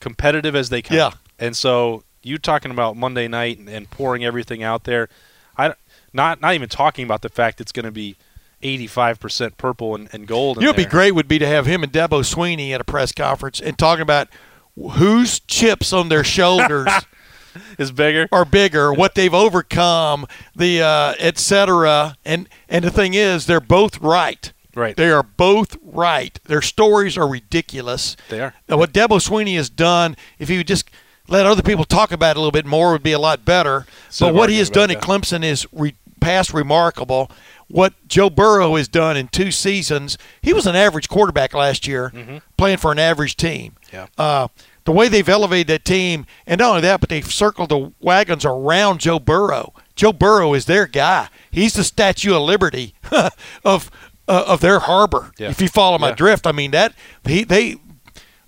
[0.00, 0.96] competitive as they come.
[0.96, 1.10] Yeah.
[1.38, 5.08] And so you talking about Monday night and, and pouring everything out there,
[5.56, 5.74] I
[6.12, 8.16] not not even talking about the fact it's going to be
[8.62, 10.56] 85% purple and, and gold.
[10.56, 12.84] You know, what'd be great would be to have him and Dabo Swinney at a
[12.84, 14.28] press conference and talking about
[14.76, 16.88] whose chips on their shoulders
[17.78, 18.28] is bigger.
[18.32, 22.16] are bigger, what they've overcome, the uh, et cetera.
[22.24, 24.52] And and the thing is, they're both right.
[24.74, 24.96] Right.
[24.96, 26.38] They are both right.
[26.44, 28.16] Their stories are ridiculous.
[28.28, 28.54] They are.
[28.68, 30.90] Now, what Dabo Swinney has done, if he would just
[31.28, 33.86] let other people talk about it a little bit more, would be a lot better.
[34.10, 37.30] So but what he has done about at Clemson is re- past remarkable.
[37.74, 42.12] What Joe Burrow has done in two seasons, he was an average quarterback last year,
[42.56, 43.72] playing for an average team.
[43.86, 43.96] Mm-hmm.
[43.96, 44.06] Yeah.
[44.16, 44.46] Uh,
[44.84, 48.44] the way they've elevated that team, and not only that, but they've circled the wagons
[48.44, 49.72] around Joe Burrow.
[49.96, 51.28] Joe Burrow is their guy.
[51.50, 52.94] He's the Statue of Liberty
[53.64, 53.90] of
[54.28, 55.32] uh, of their harbor.
[55.36, 55.50] Yeah.
[55.50, 56.14] If you follow my Yeah.
[56.14, 56.94] drift, I mean that
[57.26, 57.76] he they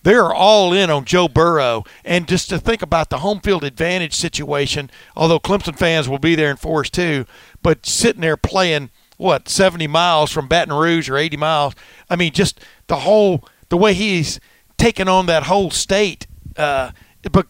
[0.04, 1.82] they are all in on Joe Burrow.
[2.04, 6.36] And just to think about the home field advantage situation, although Clemson fans will be
[6.36, 7.26] there in force too,
[7.60, 11.74] but sitting there playing what seventy miles from Baton Rouge or eighty miles.
[12.10, 14.40] I mean, just the whole the way he's
[14.78, 16.26] taken on that whole state.
[16.56, 16.90] Uh,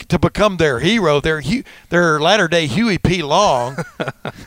[0.09, 1.43] to become their hero, their
[1.91, 3.23] their latter day Huey P.
[3.23, 3.77] Long.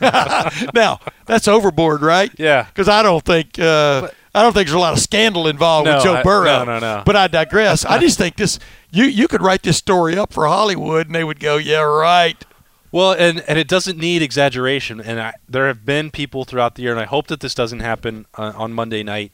[0.74, 2.32] now that's overboard, right?
[2.36, 2.64] Yeah.
[2.64, 5.94] Because I don't think uh, I don't think there's a lot of scandal involved No,
[5.94, 6.44] with Joe I- Burrow.
[6.44, 7.02] no, no, no.
[7.06, 7.84] But I digress.
[7.84, 8.58] I just think this
[8.90, 12.44] you you could write this story up for Hollywood, and they would go, "Yeah, right."
[12.92, 15.00] Well, and and it doesn't need exaggeration.
[15.00, 17.80] And I, there have been people throughout the year, and I hope that this doesn't
[17.80, 19.32] happen uh, on Monday night.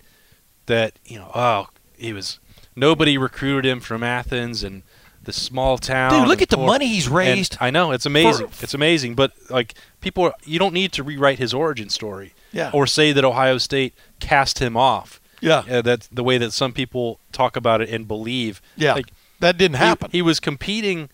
[0.66, 2.38] That you know, oh, he was
[2.74, 4.82] nobody recruited him from Athens and
[5.22, 6.12] the small town.
[6.12, 7.56] Dude, look at the money he's raised.
[7.60, 8.48] I know it's amazing.
[8.48, 12.32] for- it's amazing, but like people, are, you don't need to rewrite his origin story.
[12.52, 12.70] Yeah.
[12.72, 15.20] Or say that Ohio State cast him off.
[15.40, 15.64] Yeah.
[15.68, 18.62] Uh, that's the way that some people talk about it and believe.
[18.76, 19.06] Yeah, Like,
[19.40, 20.10] that didn't he- happen.
[20.12, 21.10] He, was competing.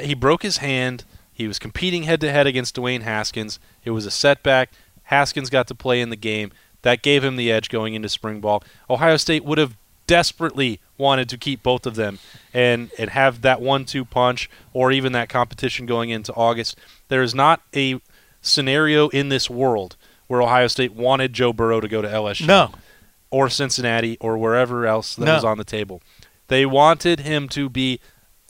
[0.00, 1.04] He broke his hand.
[1.34, 3.58] He was competing head to head against Dwayne Haskins.
[3.84, 4.70] It was a setback.
[5.04, 6.52] Haskins got to play in the game.
[6.82, 8.62] That gave him the edge going into spring ball.
[8.88, 9.76] Ohio State would have
[10.06, 12.18] desperately wanted to keep both of them
[12.52, 16.76] and, and have that one two punch or even that competition going into August.
[17.08, 18.00] There is not a
[18.42, 22.70] scenario in this world where Ohio State wanted Joe Burrow to go to LSU no,
[23.30, 25.34] or Cincinnati or wherever else that No.
[25.34, 26.02] was on the table.
[26.48, 27.98] They wanted him to be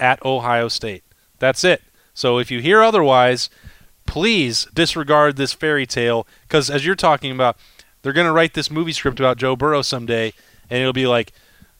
[0.00, 1.04] at Ohio State.
[1.38, 1.82] That's it.
[2.14, 3.50] So if you hear otherwise,
[4.06, 7.56] please disregard this fairy tale because as you're talking about,
[8.02, 10.32] they're going to write this movie script about Joe Burrow someday,
[10.70, 11.32] and it'll be like,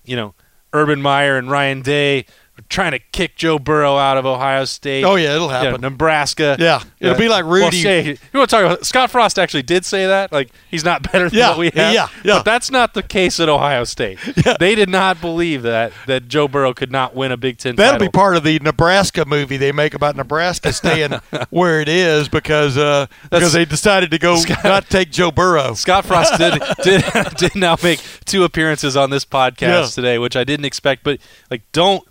[0.05, 0.35] you know,
[0.73, 2.27] Urban Meyer and Ryan Day
[2.69, 5.05] trying to kick Joe Burrow out of Ohio State.
[5.05, 5.81] oh yeah, it'll happen.
[5.81, 6.57] Nebraska.
[6.59, 7.83] Yeah, it'll be like Well, Rudy.
[7.83, 11.03] say, you want to talk about Scott Frost actually did say that like he's not
[11.13, 11.93] better than Yeah, what we have.
[11.95, 12.35] yeah, yeah.
[12.39, 14.19] But that's not the case at Ohio State.
[14.45, 14.57] Yeah.
[14.61, 17.77] They did not believe that that Joe Burrow could not win a Big Ten.
[17.77, 21.13] That'll be part of the Nebraska movie they make about Nebraska staying
[21.51, 25.75] where it is because uh, because they decided to go not take Joe Burrow.
[25.75, 27.05] Scott Frost did did
[27.37, 29.87] did now make two appearances on this podcast Yeah.
[29.87, 31.05] today, which I didn't expect.
[31.05, 32.07] But like, don't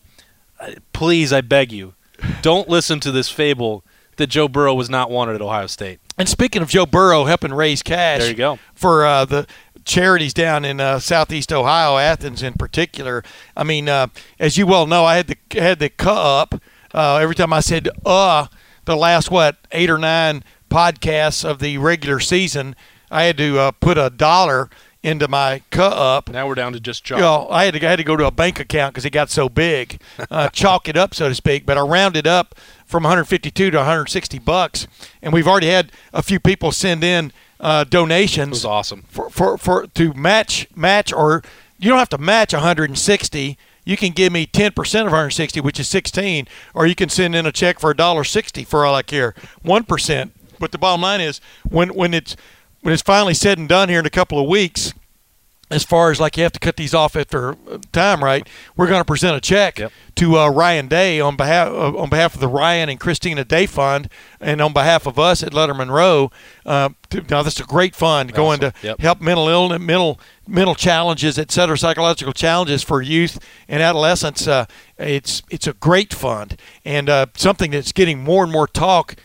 [0.94, 1.94] please, I beg you,
[2.42, 3.84] don't listen to this fable
[4.18, 6.00] that Joe Burrow was not wanted at Ohio State.
[6.18, 8.60] And speaking of Joe Burrow helping raise cash, There you go.
[8.76, 9.48] for uh, the
[9.86, 13.24] charities down in uh, southeast Ohio, Athens in particular.
[13.58, 14.08] I mean, uh,
[14.40, 16.62] as you well know, I had the had the cup
[16.94, 18.48] uh, every time I said uh
[18.86, 22.76] the last what eight or nine podcasts of the regular season.
[23.10, 24.70] I had to uh, put a dollar
[25.04, 26.30] into my cu up.
[26.30, 27.18] Now we're down to just chalk.
[27.18, 29.12] You know, I had to I had to go to a bank account because it
[29.12, 30.02] got so big,
[30.32, 31.66] uh, chalk it up so to speak.
[31.66, 34.88] But I rounded up from 152 to 160 bucks,
[35.22, 39.04] and we've already had a few people send in uh, donations it was awesome.
[39.10, 41.44] for, for for to match match or
[41.78, 43.58] you don't have to match 160.
[43.86, 47.46] You can give me 10% of 160, which is 16, or you can send in
[47.46, 50.32] a check for a dollar 60 for all I care, one percent.
[50.58, 52.38] But the bottom line is when when it's
[52.84, 54.94] when it's finally said and done here in a couple of weeks,
[55.72, 57.56] as far as like you have to cut these off after
[57.92, 58.48] time, right?
[58.78, 59.92] We're going to present a check Yep.
[60.18, 63.66] to uh, Ryan Day on behalf uh, on behalf of the Ryan and Christina Day
[63.66, 64.08] Fund,
[64.40, 66.30] and on behalf of us at Lettermen Row.
[66.64, 69.00] Uh, to, now this is a great fund going to Yep.
[69.00, 74.46] help mental illness, mental mental challenges, et cetera, psychological challenges for youth and adolescents.
[74.48, 74.66] Uh,
[75.00, 79.16] it's it's a great fund and uh, something that's getting more and more talk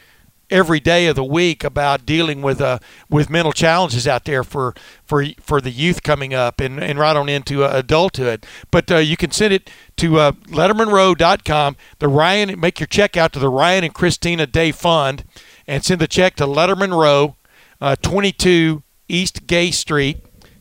[0.51, 2.79] every day of the week about dealing with uh
[3.11, 4.75] with mental challenges out there for
[5.05, 8.47] for for the youth coming up and, and right on into uh, adulthood.
[8.71, 11.77] But uh, you can send it to uh, LettermenRow.com.
[11.99, 15.25] The Ryan make your check out to the Ryan and Christina Day Fund
[15.67, 17.37] and send the check to Lettermen Row,
[17.81, 20.19] uh, 22 East Gay Street.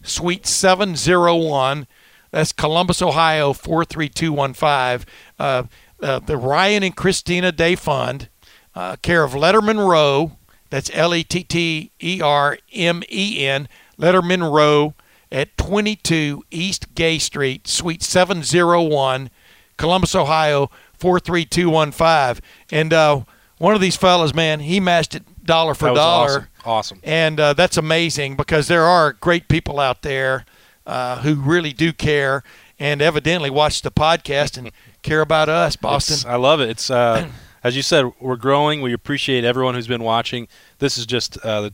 [0.08, 1.88] Suite 701.
[2.32, 5.06] That's Columbus, Ohio 43215.
[5.40, 5.64] Uh,
[6.02, 8.30] uh, the Ryan and Christina Day Fund,
[8.78, 10.34] uh, care of Lettermen Row.
[10.70, 13.68] That's L E T T E R M E N.
[14.00, 14.94] Lettermen Row
[15.32, 19.30] at 22 East Gay Street, Suite 701,
[19.78, 20.70] Columbus, Ohio
[21.00, 22.44] 43215.
[22.72, 23.22] And uh,
[23.58, 26.28] one of these fellas, man, he matched it dollar for That was dollar.
[26.30, 26.48] awesome.
[26.66, 27.00] Awesome.
[27.04, 30.46] And uh, that's amazing because there are great people out there
[30.86, 32.44] uh, who really do care
[32.78, 34.72] and evidently watch the podcast and
[35.02, 36.30] care about us, It's- Boston.
[36.30, 36.70] I love it.
[36.70, 37.30] It's uh,
[37.64, 38.82] as you said, we're growing.
[38.82, 40.48] We appreciate everyone who's been watching.
[40.80, 41.74] This is just uh, the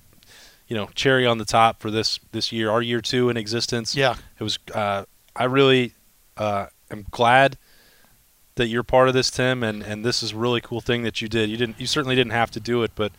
[0.68, 3.96] you know cherry on the top for this this year, our year two in existence.
[3.96, 4.16] Yeah.
[4.40, 4.60] it was.
[4.74, 5.06] Uh,
[5.36, 5.94] I really
[6.38, 7.58] uh, am glad
[8.56, 11.22] that you're part of this, Tim, and and this is a really cool thing that
[11.22, 11.50] you did.
[11.50, 11.80] You didn't.
[11.80, 13.12] You certainly didn't have to do it, but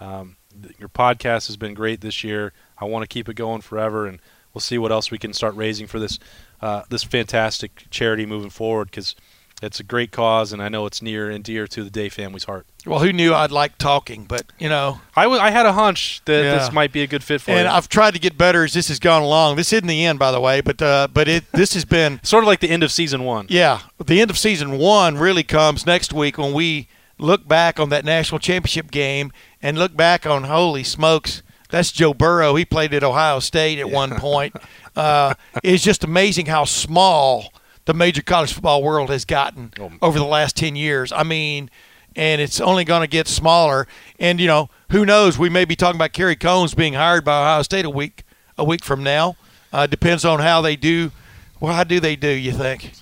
[0.00, 0.36] um,
[0.78, 2.52] your podcast has been great this year.
[2.78, 4.20] I want to keep it going forever, and
[4.52, 6.18] we'll see what else we can start raising for this
[6.60, 9.14] uh, this fantastic charity moving forward because
[9.62, 12.44] it's a great cause, and I know it's near and dear to the Day family's
[12.44, 12.66] heart.
[12.86, 15.00] Well, who knew I'd like talking, but you know.
[15.16, 16.58] I I had a hunch that Yeah.
[16.58, 17.74] this might be a good fit for And you.
[17.74, 19.56] I've tried to get better as this has gone along.
[19.56, 22.44] This isn't the end, by the way, but uh, but it this has been sort
[22.44, 23.46] of like the end of season one.
[23.50, 23.80] yeah.
[24.04, 26.88] The end of season one really comes next week when we
[27.18, 32.14] look back on that national championship game and look back on holy smokes, that's Joe
[32.14, 32.54] Burrow.
[32.54, 34.54] He played at Ohio State at one point.
[34.96, 35.34] Uh,
[35.64, 37.52] it's just amazing how small
[37.88, 39.90] the major college football world has gotten Oh.
[40.00, 41.10] over the last ten years.
[41.10, 41.70] I mean.
[42.16, 43.86] And it's only going to get smaller.
[44.18, 45.38] And you know, who knows?
[45.38, 48.24] We may be talking about Kerry Coombs being hired by Ohio State a week
[48.56, 49.36] a week from now.
[49.72, 51.12] Uh, depends on how they do.
[51.60, 52.28] Well, how do they do?
[52.30, 52.92] You think?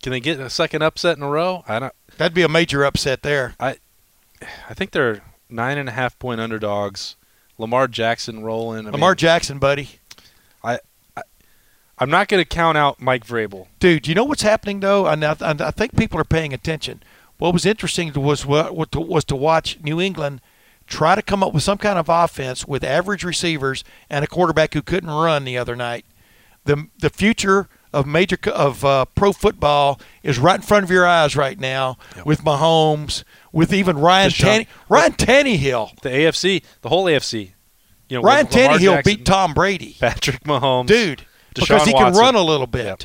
[0.00, 1.64] Can they get a second upset in a row?
[1.68, 1.92] I don't.
[2.16, 3.56] That'd be a major upset there.
[3.60, 3.76] I
[4.72, 5.20] think they're
[5.50, 7.16] nine and a half point underdogs.
[7.58, 8.86] Lamar Jackson rolling.
[8.86, 9.98] I Lamar mean, Jackson, buddy.
[11.98, 13.68] I'm not going to count out Mike Vrabel.
[13.78, 15.06] Dude, you know what's happening though?
[15.06, 17.02] And I, I think people are paying attention.
[17.38, 20.40] What was interesting was what, what to, was to watch New England
[20.86, 24.74] try to come up with some kind of offense with average receivers and a quarterback
[24.74, 26.04] who couldn't run the other night.
[26.64, 31.06] The the future of major of uh, pro football is right in front of your
[31.06, 33.22] eyes right now with Mahomes,
[33.52, 36.00] with even Ryan Tanny, Ryan Tannehill.
[36.00, 37.52] The AFC, the whole AFC.
[38.08, 39.96] You know, Ryan Tannehill Jackson, beat Tom Brady.
[40.00, 42.20] Patrick Mahomes, dude, Deshaun because he can Watson.
[42.22, 42.84] run a little bit.
[42.84, 43.02] Yep.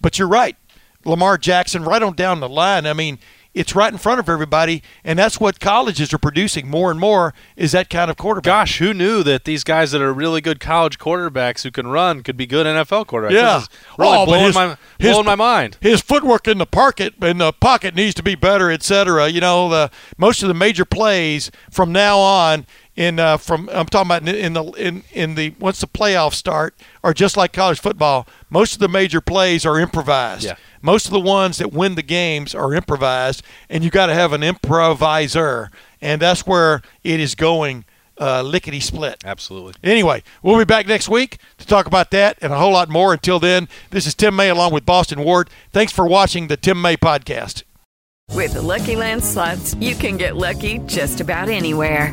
[0.00, 0.56] But you're right,
[1.04, 2.86] Lamar Jackson, right on down the line.
[2.86, 3.18] I mean,
[3.54, 7.32] it's right in front of everybody, and that's what colleges are producing more and more
[7.56, 8.44] is that kind of quarterback.
[8.44, 12.22] Gosh, who knew that these guys that are really good college quarterbacks who can run
[12.22, 13.30] could be good NFL quarterbacks?
[13.30, 13.62] Yeah.
[13.98, 15.78] Really Oh, blowing, his- my, his- blowing my mind.
[15.80, 19.28] His footwork in the pocket in the pocket needs to be better, etc.
[19.28, 22.66] You know, the most of the major plays from now on
[22.96, 26.34] in uh, from I'm talking about in, in the in in the once the playoffs
[26.34, 26.74] start
[27.04, 28.26] are just like college football.
[28.50, 30.44] Most of the major plays are improvised.
[30.44, 30.56] Yeah.
[30.82, 34.32] Most of the ones that win the games are improvised, and you got to have
[34.32, 35.70] an improviser,
[36.00, 37.84] and that's where it is going
[38.18, 39.22] uh, lickety split.
[39.24, 39.74] Absolutely.
[39.82, 43.12] Anyway, we'll be back next week to talk about that and a whole lot more.
[43.12, 45.50] Until then, this is Tim May along with Boston Ward.
[45.72, 47.64] Thanks for watching the Tim May podcast.
[48.32, 52.12] With the Lucky Land slots, you can get lucky just about anywhere.